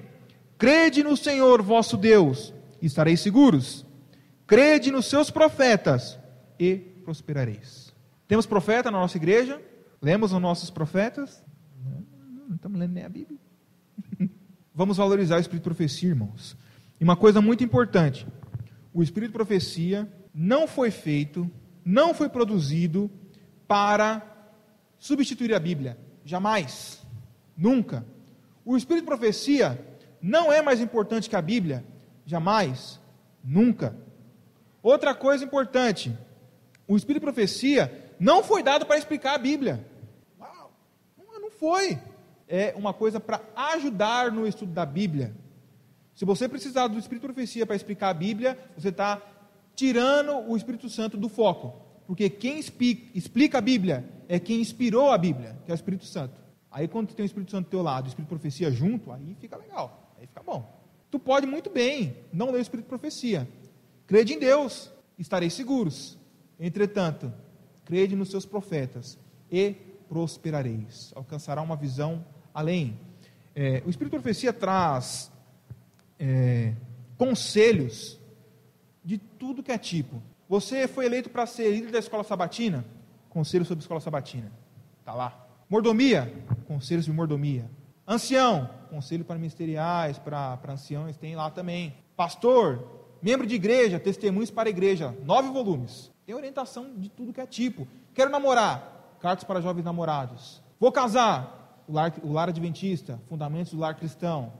crede 0.56 1.02
no 1.02 1.16
Senhor 1.16 1.62
vosso 1.62 1.96
Deus, 1.96 2.52
e 2.80 2.86
estareis 2.86 3.20
seguros. 3.20 3.84
Crede 4.46 4.90
nos 4.90 5.06
seus 5.06 5.30
profetas, 5.30 6.18
e 6.58 6.76
prosperareis. 6.76 7.92
Temos 8.28 8.46
profeta 8.46 8.90
na 8.90 8.98
nossa 8.98 9.16
igreja? 9.16 9.60
Lemos 10.00 10.32
os 10.32 10.40
nossos 10.40 10.70
profetas? 10.70 11.42
Não, 11.84 12.48
não 12.48 12.56
estamos 12.56 12.78
lendo 12.78 12.92
nem 12.92 13.04
a 13.04 13.08
Bíblia. 13.08 13.38
Vamos 14.74 14.96
valorizar 14.96 15.36
o 15.36 15.40
espírito 15.40 15.62
de 15.62 15.68
profecia, 15.68 16.08
irmãos. 16.08 16.56
E 17.02 17.04
uma 17.04 17.16
coisa 17.16 17.40
muito 17.40 17.64
importante: 17.64 18.24
o 18.94 19.02
espírito 19.02 19.30
de 19.30 19.36
profecia 19.36 20.08
não 20.32 20.68
foi 20.68 20.92
feito, 20.92 21.50
não 21.84 22.14
foi 22.14 22.28
produzido 22.28 23.10
para 23.66 24.22
substituir 25.00 25.52
a 25.52 25.58
Bíblia. 25.58 25.98
Jamais. 26.24 27.04
Nunca. 27.56 28.06
O 28.64 28.76
espírito 28.76 29.02
de 29.02 29.08
profecia 29.08 29.84
não 30.22 30.52
é 30.52 30.62
mais 30.62 30.80
importante 30.80 31.28
que 31.28 31.34
a 31.34 31.42
Bíblia. 31.42 31.84
Jamais. 32.24 33.00
Nunca. 33.42 33.96
Outra 34.80 35.12
coisa 35.12 35.44
importante: 35.44 36.16
o 36.86 36.96
espírito 36.96 37.22
de 37.22 37.32
profecia 37.32 38.14
não 38.20 38.44
foi 38.44 38.62
dado 38.62 38.86
para 38.86 38.96
explicar 38.96 39.34
a 39.34 39.38
Bíblia. 39.38 39.84
Uau, 40.38 40.70
não 41.40 41.50
foi. 41.50 41.98
É 42.46 42.72
uma 42.76 42.94
coisa 42.94 43.18
para 43.18 43.40
ajudar 43.56 44.30
no 44.30 44.46
estudo 44.46 44.72
da 44.72 44.86
Bíblia. 44.86 45.34
Se 46.14 46.24
você 46.24 46.48
precisar 46.48 46.88
do 46.88 46.98
Espírito 46.98 47.22
de 47.22 47.32
Profecia 47.32 47.66
para 47.66 47.76
explicar 47.76 48.10
a 48.10 48.14
Bíblia, 48.14 48.58
você 48.76 48.88
está 48.88 49.20
tirando 49.74 50.50
o 50.50 50.56
Espírito 50.56 50.88
Santo 50.88 51.16
do 51.16 51.28
foco. 51.28 51.80
Porque 52.06 52.28
quem 52.28 52.58
explica 52.58 53.58
a 53.58 53.60
Bíblia 53.60 54.04
é 54.28 54.38
quem 54.38 54.60
inspirou 54.60 55.10
a 55.10 55.18
Bíblia, 55.18 55.58
que 55.64 55.70
é 55.70 55.74
o 55.74 55.76
Espírito 55.76 56.04
Santo. 56.04 56.40
Aí 56.70 56.86
quando 56.86 57.14
tem 57.14 57.24
o 57.24 57.26
Espírito 57.26 57.50
Santo 57.50 57.66
do 57.66 57.70
teu 57.70 57.82
lado, 57.82 58.04
o 58.04 58.08
Espírito 58.08 58.28
de 58.28 58.40
Profecia 58.40 58.70
junto, 58.70 59.10
aí 59.12 59.36
fica 59.40 59.56
legal, 59.56 60.14
aí 60.18 60.26
fica 60.26 60.42
bom. 60.42 60.80
Tu 61.10 61.18
pode 61.18 61.46
muito 61.46 61.70
bem 61.70 62.16
não 62.32 62.50
ler 62.50 62.58
o 62.58 62.62
Espírito 62.62 62.86
de 62.86 62.90
Profecia. 62.90 63.48
Crede 64.06 64.34
em 64.34 64.38
Deus, 64.38 64.90
estareis 65.18 65.54
seguros. 65.54 66.18
Entretanto, 66.58 67.32
crede 67.84 68.14
nos 68.14 68.30
seus 68.30 68.44
profetas 68.44 69.18
e 69.50 69.74
prosperareis. 70.08 71.12
Alcançará 71.14 71.62
uma 71.62 71.76
visão 71.76 72.24
além. 72.52 72.98
É, 73.54 73.82
o 73.86 73.90
Espírito 73.90 74.16
de 74.16 74.22
Profecia 74.22 74.52
traz 74.52 75.31
é, 76.22 76.72
conselhos 77.18 78.16
de 79.04 79.18
tudo 79.18 79.62
que 79.62 79.72
é 79.72 79.78
tipo. 79.78 80.22
Você 80.48 80.86
foi 80.86 81.06
eleito 81.06 81.28
para 81.28 81.46
ser 81.46 81.68
líder 81.72 81.90
da 81.90 81.98
escola 81.98 82.22
sabatina? 82.22 82.84
Conselho 83.28 83.64
sobre 83.64 83.82
escola 83.82 84.00
sabatina. 84.00 84.52
Está 85.00 85.14
lá. 85.14 85.46
Mordomia? 85.68 86.32
Conselhos 86.68 87.06
de 87.06 87.12
mordomia. 87.12 87.68
Ancião? 88.06 88.70
Conselho 88.88 89.24
para 89.24 89.36
ministeriais, 89.36 90.16
para, 90.18 90.56
para 90.58 90.74
anciões, 90.74 91.16
tem 91.16 91.34
lá 91.34 91.50
também. 91.50 91.94
Pastor? 92.16 93.16
Membro 93.20 93.46
de 93.46 93.56
igreja? 93.56 93.98
Testemunhos 93.98 94.50
para 94.50 94.68
a 94.68 94.70
igreja. 94.70 95.16
Nove 95.24 95.50
volumes. 95.50 96.12
Tem 96.24 96.36
orientação 96.36 96.94
de 96.96 97.08
tudo 97.08 97.32
que 97.32 97.40
é 97.40 97.46
tipo. 97.46 97.88
Quero 98.14 98.30
namorar? 98.30 99.16
Cartas 99.20 99.44
para 99.44 99.60
jovens 99.60 99.84
namorados. 99.84 100.62
Vou 100.78 100.92
casar? 100.92 101.82
O 101.88 101.92
lar, 101.92 102.14
o 102.22 102.32
lar 102.32 102.48
adventista. 102.48 103.20
Fundamentos 103.28 103.72
do 103.72 103.80
lar 103.80 103.96
cristão. 103.96 104.52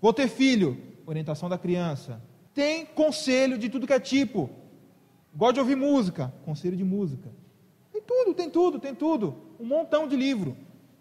Vou 0.00 0.12
ter 0.12 0.28
filho? 0.28 0.95
Orientação 1.06 1.48
da 1.48 1.56
criança. 1.56 2.20
Tem 2.52 2.84
conselho 2.84 3.56
de 3.56 3.68
tudo 3.68 3.86
que 3.86 3.92
é 3.92 4.00
tipo. 4.00 4.50
Gosta 5.34 5.54
de 5.54 5.60
ouvir 5.60 5.76
música, 5.76 6.32
conselho 6.44 6.76
de 6.76 6.84
música. 6.84 7.30
Tem 7.92 8.02
tudo, 8.02 8.34
tem 8.34 8.50
tudo, 8.50 8.78
tem 8.78 8.94
tudo. 8.94 9.36
Um 9.60 9.66
montão 9.66 10.08
de 10.08 10.16
livro. 10.16 10.56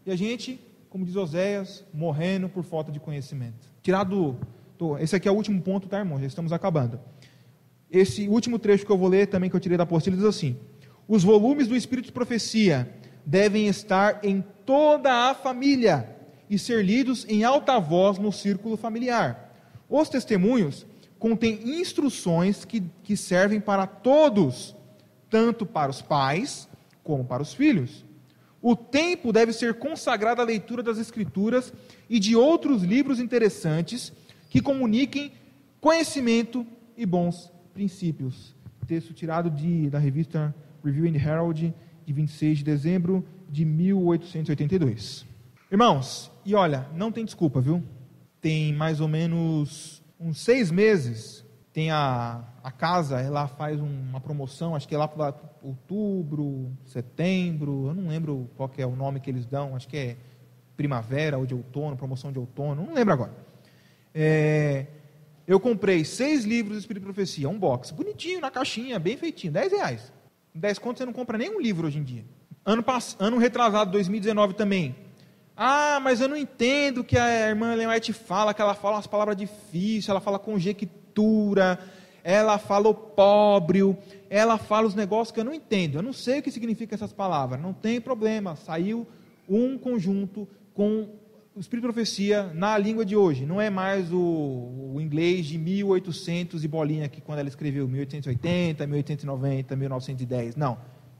E 0.05 0.11
a 0.11 0.15
gente, 0.15 0.59
como 0.89 1.05
diz 1.05 1.15
Oséias, 1.15 1.83
morrendo 1.93 2.47
por 2.49 2.63
falta 2.63 2.91
de 2.91 2.99
conhecimento. 2.99 3.67
Tirado. 3.81 4.37
Tô, 4.77 4.97
esse 4.97 5.15
aqui 5.15 5.27
é 5.27 5.31
o 5.31 5.35
último 5.35 5.61
ponto, 5.61 5.87
tá, 5.87 5.99
irmão? 5.99 6.19
Já 6.19 6.27
estamos 6.27 6.51
acabando. 6.51 6.99
Esse 7.89 8.27
último 8.27 8.59
trecho 8.59 8.85
que 8.85 8.91
eu 8.91 8.97
vou 8.97 9.07
ler 9.07 9.27
também, 9.27 9.49
que 9.49 9.55
eu 9.55 9.59
tirei 9.59 9.77
da 9.77 9.83
apostila, 9.83 10.17
diz 10.17 10.25
assim: 10.25 10.57
Os 11.07 11.23
volumes 11.23 11.67
do 11.67 11.75
Espírito 11.75 12.07
de 12.07 12.11
Profecia 12.11 12.93
devem 13.25 13.67
estar 13.67 14.19
em 14.23 14.43
toda 14.65 15.29
a 15.29 15.33
família 15.33 16.13
e 16.49 16.59
ser 16.59 16.83
lidos 16.83 17.25
em 17.29 17.45
alta 17.45 17.79
voz 17.79 18.17
no 18.17 18.33
círculo 18.33 18.75
familiar 18.75 19.44
os 19.89 20.09
testemunhos 20.09 20.85
contêm 21.17 21.79
instruções 21.79 22.65
que, 22.65 22.83
que 23.03 23.15
servem 23.15 23.59
para 23.59 23.87
todos, 23.87 24.75
tanto 25.29 25.65
para 25.65 25.91
os 25.91 26.01
pais 26.01 26.67
como 27.03 27.23
para 27.23 27.43
os 27.43 27.53
filhos. 27.53 28.05
O 28.61 28.75
tempo 28.75 29.31
deve 29.31 29.53
ser 29.53 29.75
consagrado 29.75 30.41
à 30.41 30.43
leitura 30.43 30.81
das 30.81 30.97
Escrituras 30.97 31.71
e 32.09 32.19
de 32.19 32.35
outros 32.35 32.83
livros 32.83 33.19
interessantes 33.19 34.11
que 34.49 34.61
comuniquem 34.61 35.31
conhecimento 35.79 36.65
e 36.97 37.05
bons 37.05 37.51
princípios. 37.73 38.55
Texto 38.87 39.13
tirado 39.13 39.49
de, 39.49 39.89
da 39.89 39.99
revista 39.99 40.53
Review 40.83 41.05
and 41.05 41.15
Herald, 41.15 41.73
de 42.05 42.13
26 42.13 42.59
de 42.59 42.63
dezembro 42.63 43.25
de 43.49 43.65
1882. 43.65 45.25
Irmãos, 45.71 46.31
e 46.45 46.55
olha, 46.55 46.87
não 46.95 47.11
tem 47.11 47.25
desculpa, 47.25 47.59
viu? 47.59 47.83
Tem 48.45 48.71
mais 48.71 49.01
ou 49.01 49.07
menos 49.07 50.03
uns 50.19 50.39
seis 50.39 50.69
meses, 50.69 51.43
tem 51.73 51.89
a, 51.89 52.43
a 52.63 52.71
casa, 52.71 53.19
ela 53.19 53.47
faz 53.47 53.81
uma 53.81 54.21
promoção, 54.21 54.75
acho 54.75 54.87
que 54.87 54.93
é 54.93 54.97
lá 54.99 55.07
para 55.07 55.33
outubro, 55.63 56.71
setembro, 56.85 57.87
eu 57.87 57.95
não 57.95 58.07
lembro 58.07 58.47
qual 58.55 58.69
é 58.77 58.85
o 58.85 58.95
nome 58.95 59.19
que 59.19 59.31
eles 59.31 59.47
dão, 59.47 59.75
acho 59.75 59.87
que 59.87 59.97
é 59.97 60.17
primavera 60.77 61.39
ou 61.39 61.45
de 61.47 61.55
outono, 61.55 61.97
promoção 61.97 62.31
de 62.31 62.37
outono, 62.37 62.85
não 62.85 62.93
lembro 62.93 63.13
agora. 63.13 63.33
É, 64.13 64.85
eu 65.47 65.59
comprei 65.59 66.05
seis 66.05 66.45
livros 66.45 66.77
do 66.77 66.79
Espírito 66.81 67.01
de 67.01 67.11
Profecia, 67.11 67.49
um 67.49 67.57
box, 67.57 67.89
bonitinho, 67.89 68.41
na 68.41 68.51
caixinha, 68.51 68.99
bem 68.99 69.17
feitinho, 69.17 69.53
10 69.53 69.71
reais. 69.71 70.13
10 70.53 70.77
contos 70.77 70.99
você 70.99 71.05
não 71.07 71.13
compra 71.13 71.35
nenhum 71.35 71.59
livro 71.59 71.87
hoje 71.87 71.97
em 71.97 72.03
dia. 72.03 72.23
Ano, 72.63 72.85
ano 73.17 73.37
retrasado, 73.39 73.89
2019 73.89 74.53
também. 74.53 74.95
Ah, 75.57 75.99
mas 76.01 76.19
eu 76.19 76.27
não 76.27 76.35
entendo 76.35 77.03
que 77.03 77.17
a 77.17 77.49
irmã 77.49 77.73
Leonete 77.75 78.11
fala, 78.11 78.53
que 78.53 78.61
ela 78.61 78.73
fala 78.73 78.97
umas 78.97 79.07
palavras 79.07 79.37
difíceis, 79.37 80.09
ela 80.09 80.19
fala 80.19 80.37
conjectura, 80.37 81.79
ela 82.23 82.57
fala 82.57 82.89
opóbrio, 82.89 83.97
ela 84.29 84.57
fala 84.57 84.87
os 84.87 84.95
negócios 84.95 85.31
que 85.31 85.39
eu 85.39 85.45
não 85.45 85.53
entendo. 85.53 85.97
Eu 85.97 86.01
não 86.01 86.11
sei 86.11 86.39
o 86.39 86.43
que 86.43 86.51
significam 86.51 86.95
essas 86.95 87.13
palavras. 87.13 87.61
Não 87.61 87.71
tem 87.71 88.01
problema. 88.01 88.55
Saiu 88.55 89.07
um 89.47 89.77
conjunto 89.77 90.47
com 90.73 91.07
o 91.55 91.59
Espírito 91.59 91.87
de 91.87 91.93
Profecia 91.93 92.51
na 92.53 92.77
língua 92.77 93.05
de 93.05 93.15
hoje. 93.15 93.45
Não 93.45 93.61
é 93.61 93.69
mais 93.69 94.11
o, 94.11 94.91
o 94.93 94.99
inglês 94.99 95.45
de 95.45 95.57
1800 95.57 96.65
e 96.65 96.67
bolinha 96.67 97.07
que 97.07 97.21
quando 97.21 97.39
ela 97.39 97.47
escreveu 97.47 97.87
1880, 97.87 98.85
1890, 98.85 99.73
1910. 99.73 100.57
Não. 100.57 100.77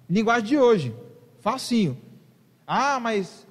Linguagem 0.09 0.49
de 0.49 0.57
hoje. 0.57 0.93
Facinho. 1.39 1.97
Ah, 2.67 2.99
mas 2.99 3.47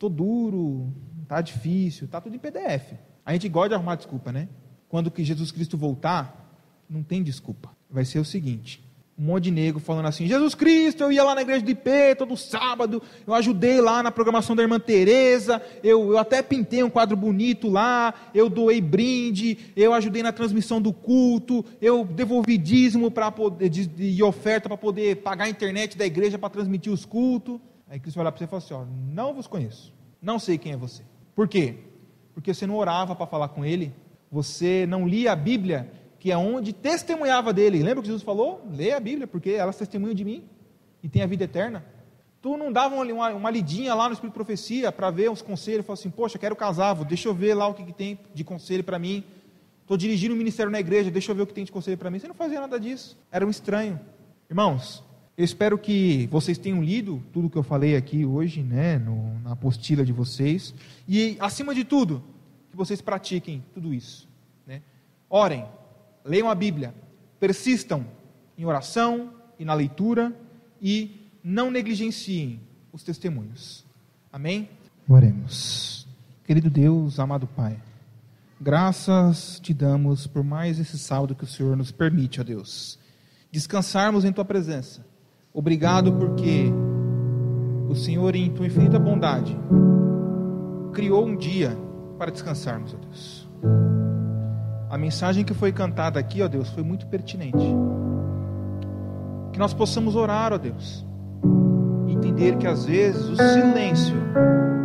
tô 0.00 0.08
duro, 0.08 0.90
tá 1.28 1.42
difícil, 1.42 2.08
tá 2.08 2.22
tudo 2.22 2.34
em 2.34 2.38
PDF. 2.38 2.94
A 3.24 3.34
gente 3.34 3.50
gosta 3.50 3.68
de 3.68 3.74
arrumar 3.74 3.96
desculpa, 3.96 4.32
né? 4.32 4.48
Quando 4.88 5.10
que 5.10 5.22
Jesus 5.22 5.52
Cristo 5.52 5.76
voltar, 5.76 6.58
não 6.88 7.02
tem 7.02 7.22
desculpa. 7.22 7.70
Vai 7.88 8.06
ser 8.06 8.18
o 8.18 8.24
seguinte: 8.24 8.82
um 9.18 9.24
monte 9.24 9.44
de 9.44 9.50
negro 9.50 9.78
falando 9.78 10.06
assim: 10.06 10.26
Jesus 10.26 10.54
Cristo, 10.54 11.02
eu 11.02 11.12
ia 11.12 11.22
lá 11.22 11.34
na 11.34 11.42
igreja 11.42 11.62
de 11.62 11.72
IP 11.72 11.90
todo 12.16 12.34
sábado, 12.34 13.02
eu 13.26 13.34
ajudei 13.34 13.78
lá 13.82 14.02
na 14.02 14.10
programação 14.10 14.56
da 14.56 14.62
irmã 14.62 14.80
Teresa, 14.80 15.60
eu, 15.84 16.12
eu 16.12 16.18
até 16.18 16.40
pintei 16.40 16.82
um 16.82 16.88
quadro 16.88 17.14
bonito 17.14 17.68
lá, 17.68 18.14
eu 18.34 18.48
doei 18.48 18.80
brinde, 18.80 19.58
eu 19.76 19.92
ajudei 19.92 20.22
na 20.22 20.32
transmissão 20.32 20.80
do 20.80 20.94
culto, 20.94 21.62
eu 21.78 22.06
devolvi 22.06 22.56
dízimo 22.56 23.10
para 23.10 23.30
poder 23.30 23.68
de, 23.68 23.86
de 23.86 24.22
oferta 24.22 24.66
para 24.66 24.78
poder 24.78 25.16
pagar 25.16 25.44
a 25.44 25.50
internet 25.50 25.98
da 25.98 26.06
igreja 26.06 26.38
para 26.38 26.48
transmitir 26.48 26.90
os 26.90 27.04
cultos. 27.04 27.60
Aí 27.90 27.98
Cristo 27.98 28.16
vai 28.16 28.22
olhar 28.22 28.32
para 28.32 28.38
você 28.38 28.44
e 28.44 28.46
falar 28.46 28.58
assim: 28.58 28.74
ó, 28.74 28.84
não 29.12 29.34
vos 29.34 29.46
conheço, 29.46 29.92
não 30.22 30.38
sei 30.38 30.56
quem 30.56 30.72
é 30.72 30.76
você. 30.76 31.02
Por 31.34 31.48
quê? 31.48 31.80
Porque 32.32 32.54
você 32.54 32.66
não 32.66 32.76
orava 32.76 33.14
para 33.16 33.26
falar 33.26 33.48
com 33.48 33.64
ele, 33.64 33.92
você 34.30 34.86
não 34.86 35.06
lia 35.06 35.32
a 35.32 35.36
Bíblia 35.36 35.90
que 36.20 36.30
é 36.30 36.36
onde 36.36 36.72
testemunhava 36.72 37.52
dele. 37.52 37.82
Lembra 37.82 38.02
que 38.02 38.06
Jesus 38.06 38.22
falou? 38.22 38.62
Leia 38.70 38.98
a 38.98 39.00
Bíblia, 39.00 39.26
porque 39.26 39.50
elas 39.50 39.76
testemunham 39.76 40.14
de 40.14 40.24
mim 40.24 40.44
e 41.02 41.08
tem 41.08 41.22
a 41.22 41.26
vida 41.26 41.44
eterna. 41.44 41.84
Tu 42.42 42.56
não 42.56 42.70
dava 42.70 42.94
uma, 42.94 43.30
uma 43.30 43.50
lidinha 43.50 43.94
lá 43.94 44.06
no 44.06 44.12
Espírito 44.12 44.32
de 44.32 44.34
Profecia 44.34 44.92
para 44.92 45.10
ver 45.10 45.30
os 45.30 45.42
conselhos, 45.42 45.84
falou 45.84 45.98
assim, 45.98 46.10
poxa, 46.10 46.38
quero 46.38 46.54
casar, 46.54 46.94
deixa 47.04 47.28
eu 47.28 47.34
ver 47.34 47.54
lá 47.54 47.66
o 47.66 47.74
que, 47.74 47.84
que 47.84 47.92
tem 47.92 48.18
de 48.34 48.44
conselho 48.44 48.84
para 48.84 48.98
mim. 48.98 49.24
Estou 49.80 49.96
dirigindo 49.96 50.34
um 50.34 50.38
ministério 50.38 50.70
na 50.70 50.78
igreja, 50.78 51.10
deixa 51.10 51.32
eu 51.32 51.34
ver 51.34 51.42
o 51.42 51.46
que 51.46 51.54
tem 51.54 51.64
de 51.64 51.72
conselho 51.72 51.98
para 51.98 52.10
mim. 52.10 52.18
Você 52.18 52.28
não 52.28 52.34
fazia 52.34 52.60
nada 52.60 52.78
disso, 52.78 53.18
era 53.32 53.44
um 53.44 53.50
estranho. 53.50 53.98
Irmãos, 54.48 55.02
eu 55.40 55.44
espero 55.44 55.78
que 55.78 56.28
vocês 56.30 56.58
tenham 56.58 56.82
lido 56.82 57.22
tudo 57.32 57.48
que 57.48 57.56
eu 57.56 57.62
falei 57.62 57.96
aqui 57.96 58.26
hoje, 58.26 58.62
né, 58.62 58.98
no, 58.98 59.38
na 59.40 59.52
apostila 59.52 60.04
de 60.04 60.12
vocês, 60.12 60.74
e 61.08 61.38
acima 61.40 61.74
de 61.74 61.82
tudo, 61.82 62.22
que 62.70 62.76
vocês 62.76 63.00
pratiquem 63.00 63.64
tudo 63.72 63.94
isso. 63.94 64.28
Né? 64.66 64.82
Orem, 65.30 65.64
leiam 66.26 66.50
a 66.50 66.54
Bíblia, 66.54 66.94
persistam 67.38 68.04
em 68.58 68.66
oração 68.66 69.32
e 69.58 69.64
na 69.64 69.72
leitura 69.72 70.36
e 70.78 71.26
não 71.42 71.70
negligenciem 71.70 72.60
os 72.92 73.02
testemunhos. 73.02 73.82
Amém? 74.30 74.68
Oremos. 75.08 76.06
Querido 76.44 76.68
Deus, 76.68 77.18
amado 77.18 77.46
Pai, 77.46 77.80
graças 78.60 79.58
te 79.58 79.72
damos 79.72 80.26
por 80.26 80.44
mais 80.44 80.78
esse 80.78 80.98
sábado 80.98 81.34
que 81.34 81.44
o 81.44 81.46
Senhor 81.46 81.78
nos 81.78 81.90
permite, 81.90 82.42
ó 82.42 82.44
Deus, 82.44 82.98
descansarmos 83.50 84.26
em 84.26 84.32
tua 84.34 84.44
presença. 84.44 85.08
Obrigado 85.52 86.12
porque 86.12 86.72
o 87.88 87.94
Senhor, 87.94 88.36
em 88.36 88.50
tua 88.50 88.66
infinita 88.66 88.98
bondade, 89.00 89.58
criou 90.92 91.26
um 91.26 91.36
dia 91.36 91.76
para 92.16 92.30
descansarmos, 92.30 92.94
ó 92.94 92.96
Deus. 92.96 93.48
A 94.88 94.96
mensagem 94.96 95.44
que 95.44 95.52
foi 95.52 95.72
cantada 95.72 96.20
aqui, 96.20 96.40
ó 96.40 96.48
Deus, 96.48 96.68
foi 96.70 96.84
muito 96.84 97.06
pertinente. 97.08 97.66
Que 99.52 99.58
nós 99.58 99.74
possamos 99.74 100.14
orar, 100.14 100.52
ó 100.52 100.58
Deus, 100.58 101.04
e 102.06 102.12
entender 102.12 102.56
que 102.56 102.66
às 102.66 102.84
vezes 102.84 103.22
o 103.28 103.36
silêncio 103.36 104.16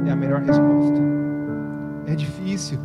é 0.07 0.11
a 0.11 0.15
melhor 0.15 0.41
resposta. 0.41 0.99
É 2.07 2.15
difícil. 2.15 2.79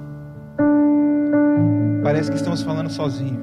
Parece 2.03 2.31
que 2.31 2.37
estamos 2.37 2.62
falando 2.62 2.90
sozinho. 2.90 3.43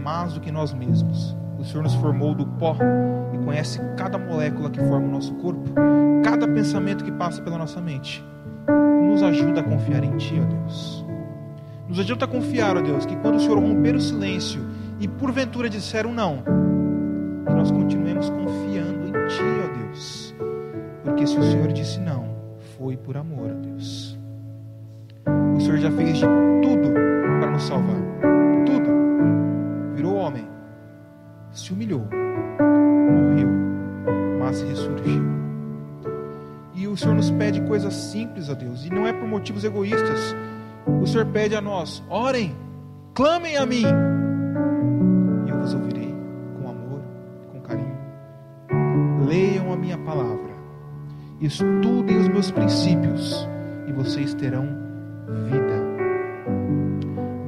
Mais 0.00 0.32
do 0.32 0.40
que 0.40 0.50
nós 0.50 0.72
mesmos. 0.72 1.36
O 1.58 1.64
Senhor 1.64 1.82
nos 1.82 1.94
formou 1.94 2.34
do 2.34 2.46
pó 2.46 2.76
e 3.32 3.38
conhece 3.44 3.80
cada 3.96 4.18
molécula 4.18 4.70
que 4.70 4.80
forma 4.80 5.06
o 5.06 5.10
nosso 5.10 5.34
corpo, 5.34 5.70
cada 6.24 6.48
pensamento 6.48 7.04
que 7.04 7.12
passa 7.12 7.42
pela 7.42 7.58
nossa 7.58 7.80
mente 7.80 8.24
nos 9.10 9.22
ajuda 9.22 9.60
a 9.60 9.64
confiar 9.64 10.04
em 10.04 10.16
Ti, 10.16 10.40
ó 10.40 10.44
Deus. 10.44 11.04
Nos 11.88 11.98
ajuda 11.98 12.24
a 12.24 12.28
confiar, 12.28 12.76
ó 12.76 12.80
Deus, 12.80 13.04
que 13.04 13.16
quando 13.16 13.36
o 13.36 13.40
Senhor 13.40 13.58
romper 13.58 13.96
o 13.96 14.00
silêncio 14.00 14.64
e 15.00 15.08
porventura 15.08 15.68
disser 15.68 16.06
um 16.06 16.14
não, 16.14 16.42
que 17.46 17.52
nós 17.52 17.70
continuemos 17.70 18.30
confiando 18.30 19.08
em 19.08 19.26
Ti, 19.26 19.42
ó 19.64 19.78
Deus. 19.78 20.34
Porque 21.02 21.26
se 21.26 21.36
o 21.36 21.42
Senhor 21.42 21.72
disse 21.72 21.98
não, 22.00 22.36
foi 22.78 22.96
por 22.96 23.16
amor, 23.16 23.50
ó 23.50 23.60
Deus. 23.60 24.18
O 25.56 25.60
Senhor 25.60 25.78
já 25.78 25.90
fez 25.90 26.18
de 26.18 26.26
tudo 26.62 26.92
para 27.40 27.50
nos 27.50 27.62
salvar. 27.64 27.99
Se 31.70 31.74
humilhou, 31.74 32.00
morreu, 32.00 33.48
mas 34.40 34.60
ressurgiu 34.62 35.30
o 36.90 36.96
Senhor 36.96 37.14
nos 37.14 37.30
pede 37.30 37.60
coisas 37.62 37.94
simples, 37.94 38.48
ó 38.48 38.54
Deus, 38.54 38.84
e 38.84 38.90
não 38.90 39.06
é 39.06 39.12
por 39.12 39.28
motivos 39.28 39.64
egoístas. 39.64 40.34
O 41.00 41.06
Senhor 41.06 41.26
pede 41.26 41.54
a 41.54 41.60
nós: 41.60 42.02
orem, 42.08 42.56
clamem 43.14 43.56
a 43.56 43.64
mim, 43.64 43.84
e 45.46 45.50
eu 45.50 45.58
vos 45.60 45.72
ouvirei 45.72 46.12
com 46.58 46.68
amor, 46.68 47.00
com 47.52 47.60
carinho. 47.60 47.96
Leiam 49.26 49.72
a 49.72 49.76
minha 49.76 49.98
palavra, 49.98 50.52
estudem 51.40 52.16
os 52.16 52.28
meus 52.28 52.50
princípios, 52.50 53.48
e 53.86 53.92
vocês 53.92 54.34
terão 54.34 54.66
vida. 55.48 55.80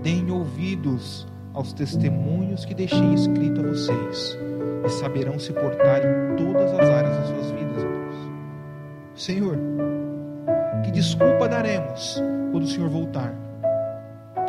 Deem 0.03 0.31
ouvidos 0.31 1.27
aos 1.55 1.73
testemunhos 1.73 2.65
que 2.65 2.75
deixei 2.75 3.15
escrito 3.15 3.61
a 3.61 3.69
vocês, 3.69 4.39
e 4.85 4.89
saberão 4.89 5.39
se 5.39 5.53
portar 5.53 6.01
em 6.01 6.37
todas 6.37 6.73
as 6.73 6.89
áreas 6.89 7.17
das 7.17 7.29
suas 7.29 7.51
vidas. 7.51 7.85
Senhor, 9.15 9.59
que 10.85 10.91
desculpa 10.91 11.49
daremos 11.49 12.23
quando 12.51 12.65
o 12.65 12.69
Senhor 12.69 12.89
voltar? 12.89 13.35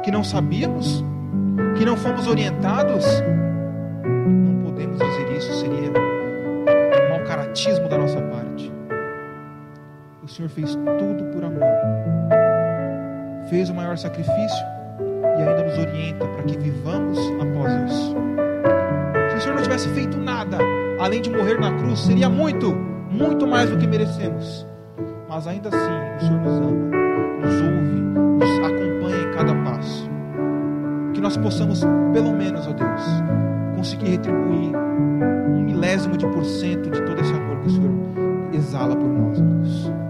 Que 0.03 0.11
não 0.11 0.23
sabíamos? 0.23 1.03
Que 1.77 1.85
não 1.85 1.95
fomos 1.95 2.27
orientados? 2.27 3.05
Não 4.03 4.63
podemos 4.63 4.97
dizer 4.99 5.37
isso, 5.37 5.53
seria 5.53 5.91
um 5.91 7.09
mau 7.09 7.23
caratismo 7.25 7.87
da 7.87 7.97
nossa 7.97 8.21
parte. 8.21 8.71
O 10.23 10.27
Senhor 10.27 10.49
fez 10.49 10.75
tudo 10.75 11.25
por 11.33 11.43
amor, 11.43 11.61
fez 13.49 13.69
o 13.69 13.73
maior 13.73 13.97
sacrifício 13.97 14.72
e 15.37 15.41
ainda 15.41 15.63
nos 15.63 15.77
orienta 15.77 16.25
para 16.25 16.43
que 16.43 16.57
vivamos 16.57 17.17
após 17.41 17.91
isso. 17.91 18.15
Se 19.29 19.35
o 19.37 19.41
Senhor 19.41 19.55
não 19.55 19.63
tivesse 19.63 19.89
feito 19.89 20.17
nada 20.17 20.57
além 20.99 21.21
de 21.21 21.29
morrer 21.29 21.59
na 21.59 21.71
cruz, 21.73 21.99
seria 21.99 22.29
muito 22.29 22.73
muito 23.09 23.45
mais 23.47 23.69
do 23.69 23.77
que 23.77 23.87
merecemos. 23.87 24.65
Mas 25.29 25.47
ainda 25.47 25.69
assim, 25.69 25.77
o 25.77 26.19
Senhor 26.19 26.41
nos 26.41 26.57
ama, 26.57 26.71
nos 27.41 27.61
ouve, 27.61 28.01
nos 28.39 28.59
acompanha 28.59 29.23
em 29.23 29.31
cada 29.31 29.55
passo. 29.63 30.09
Que 31.13 31.21
nós 31.21 31.37
possamos, 31.37 31.83
pelo 32.11 32.33
menos, 32.33 32.67
ó 32.67 32.73
Deus, 32.73 33.01
conseguir 33.75 34.09
retribuir 34.11 34.75
um 34.75 35.63
milésimo 35.63 36.17
de 36.17 36.25
por 36.27 36.43
cento 36.43 36.89
de 36.89 37.01
todo 37.03 37.19
esse 37.19 37.33
amor 37.33 37.59
que 37.59 37.67
o 37.67 37.69
Senhor 37.69 37.91
exala 38.53 38.95
por 38.95 39.07
nós, 39.07 39.39
ó 39.39 39.43
Deus. 39.43 40.02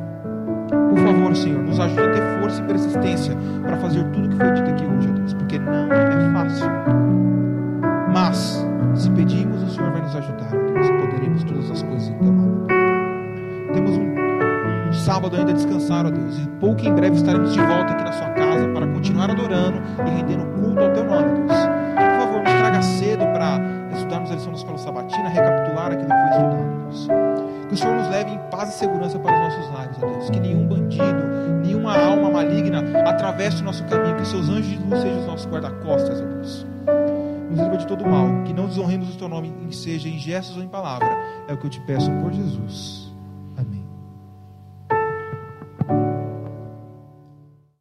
Favor, 1.33 1.35
Senhor, 1.35 1.63
nos 1.63 1.79
ajude 1.79 2.01
a 2.01 2.11
ter 2.11 2.39
força 2.39 2.61
e 2.61 2.65
persistência 2.65 3.37
para 3.63 3.77
fazer 3.77 4.03
tudo 4.11 4.27
o 4.27 4.29
que 4.29 4.37
foi 4.37 4.51
dito 4.51 4.69
aqui 4.69 4.85
hoje, 4.85 5.07
Deus, 5.11 5.33
porque 5.33 5.59
não 5.59 5.73
é 5.73 6.33
fácil. 6.33 6.71
Mas, 8.13 8.67
se 8.93 9.09
pedimos, 9.09 9.63
o 9.63 9.69
Senhor 9.69 9.91
vai 9.91 10.01
nos 10.01 10.15
ajudar, 10.15 10.49
Deus, 10.49 10.89
poderemos 10.89 11.43
todas 11.43 11.71
as 11.71 11.81
coisas 11.81 12.09
em 12.09 12.17
teu 12.19 12.31
nome. 12.31 12.67
Temos 13.73 13.97
um, 13.97 14.89
um 14.89 14.93
sábado 14.93 15.35
ainda 15.35 15.53
descansar, 15.53 16.05
ó 16.05 16.11
Deus. 16.11 16.37
E 16.37 16.47
pouco 16.59 16.81
em 16.81 16.93
breve 16.93 17.15
estaremos 17.15 17.51
de 17.53 17.59
volta 17.59 17.93
aqui 17.93 18.03
na 18.03 18.11
sua 18.11 18.29
casa 18.29 18.67
para 18.69 18.87
continuar 18.87 19.31
adorando 19.31 19.81
e 20.05 20.09
rendendo 20.11 20.45
culto 20.61 20.79
ao 20.81 20.91
teu 20.91 21.03
nome, 21.03 21.47
Deus. 21.47 21.59
Por 21.95 22.19
favor, 22.19 22.43
nos 22.43 22.53
traga 22.53 22.81
cedo 22.83 23.25
para 23.33 23.59
estudarmos 23.91 24.29
a 24.29 24.35
lição 24.35 24.51
da 24.51 24.57
escola 24.57 24.77
sabatina, 24.77 25.29
recapitular 25.29 25.91
aquilo 25.93 26.09
que 26.09 26.15
foi 26.15 26.29
estudado, 26.29 26.83
Deus. 26.83 27.32
Que 27.73 27.79
o 27.79 27.81
Senhor 27.81 27.95
nos 27.95 28.09
leve 28.09 28.29
em 28.29 28.37
paz 28.51 28.69
e 28.69 28.77
segurança 28.77 29.17
para 29.17 29.33
os 29.33 29.55
nossos 29.55 29.73
lares, 29.73 29.97
ó 29.99 30.05
Deus. 30.05 30.29
Que 30.29 30.39
nenhum 30.39 30.67
bandido, 30.67 31.03
nenhuma 31.63 31.97
alma 31.97 32.29
maligna 32.29 32.83
atravesse 33.03 33.63
o 33.63 33.65
nosso 33.65 33.83
caminho. 33.85 34.15
Que 34.15 34.27
seus 34.27 34.47
anjos 34.47 34.67
de 34.67 34.77
luz 34.77 35.01
sejam 35.01 35.21
os 35.21 35.25
nossos 35.25 35.47
guarda-costas, 35.47 36.21
ó 36.21 36.23
Deus. 36.23 36.67
Nos 37.49 37.59
livra 37.59 37.77
de 37.77 37.87
todo 37.87 38.05
mal. 38.05 38.27
Que 38.43 38.53
não 38.53 38.67
desonremos 38.67 39.15
o 39.15 39.17
teu 39.17 39.27
nome, 39.27 39.51
seja 39.71 40.07
em 40.07 40.19
gestos 40.19 40.55
ou 40.55 40.61
em 40.61 40.67
palavra. 40.67 41.17
É 41.47 41.53
o 41.53 41.57
que 41.57 41.65
eu 41.65 41.69
te 41.71 41.79
peço 41.79 42.11
por 42.21 42.31
Jesus. 42.31 43.02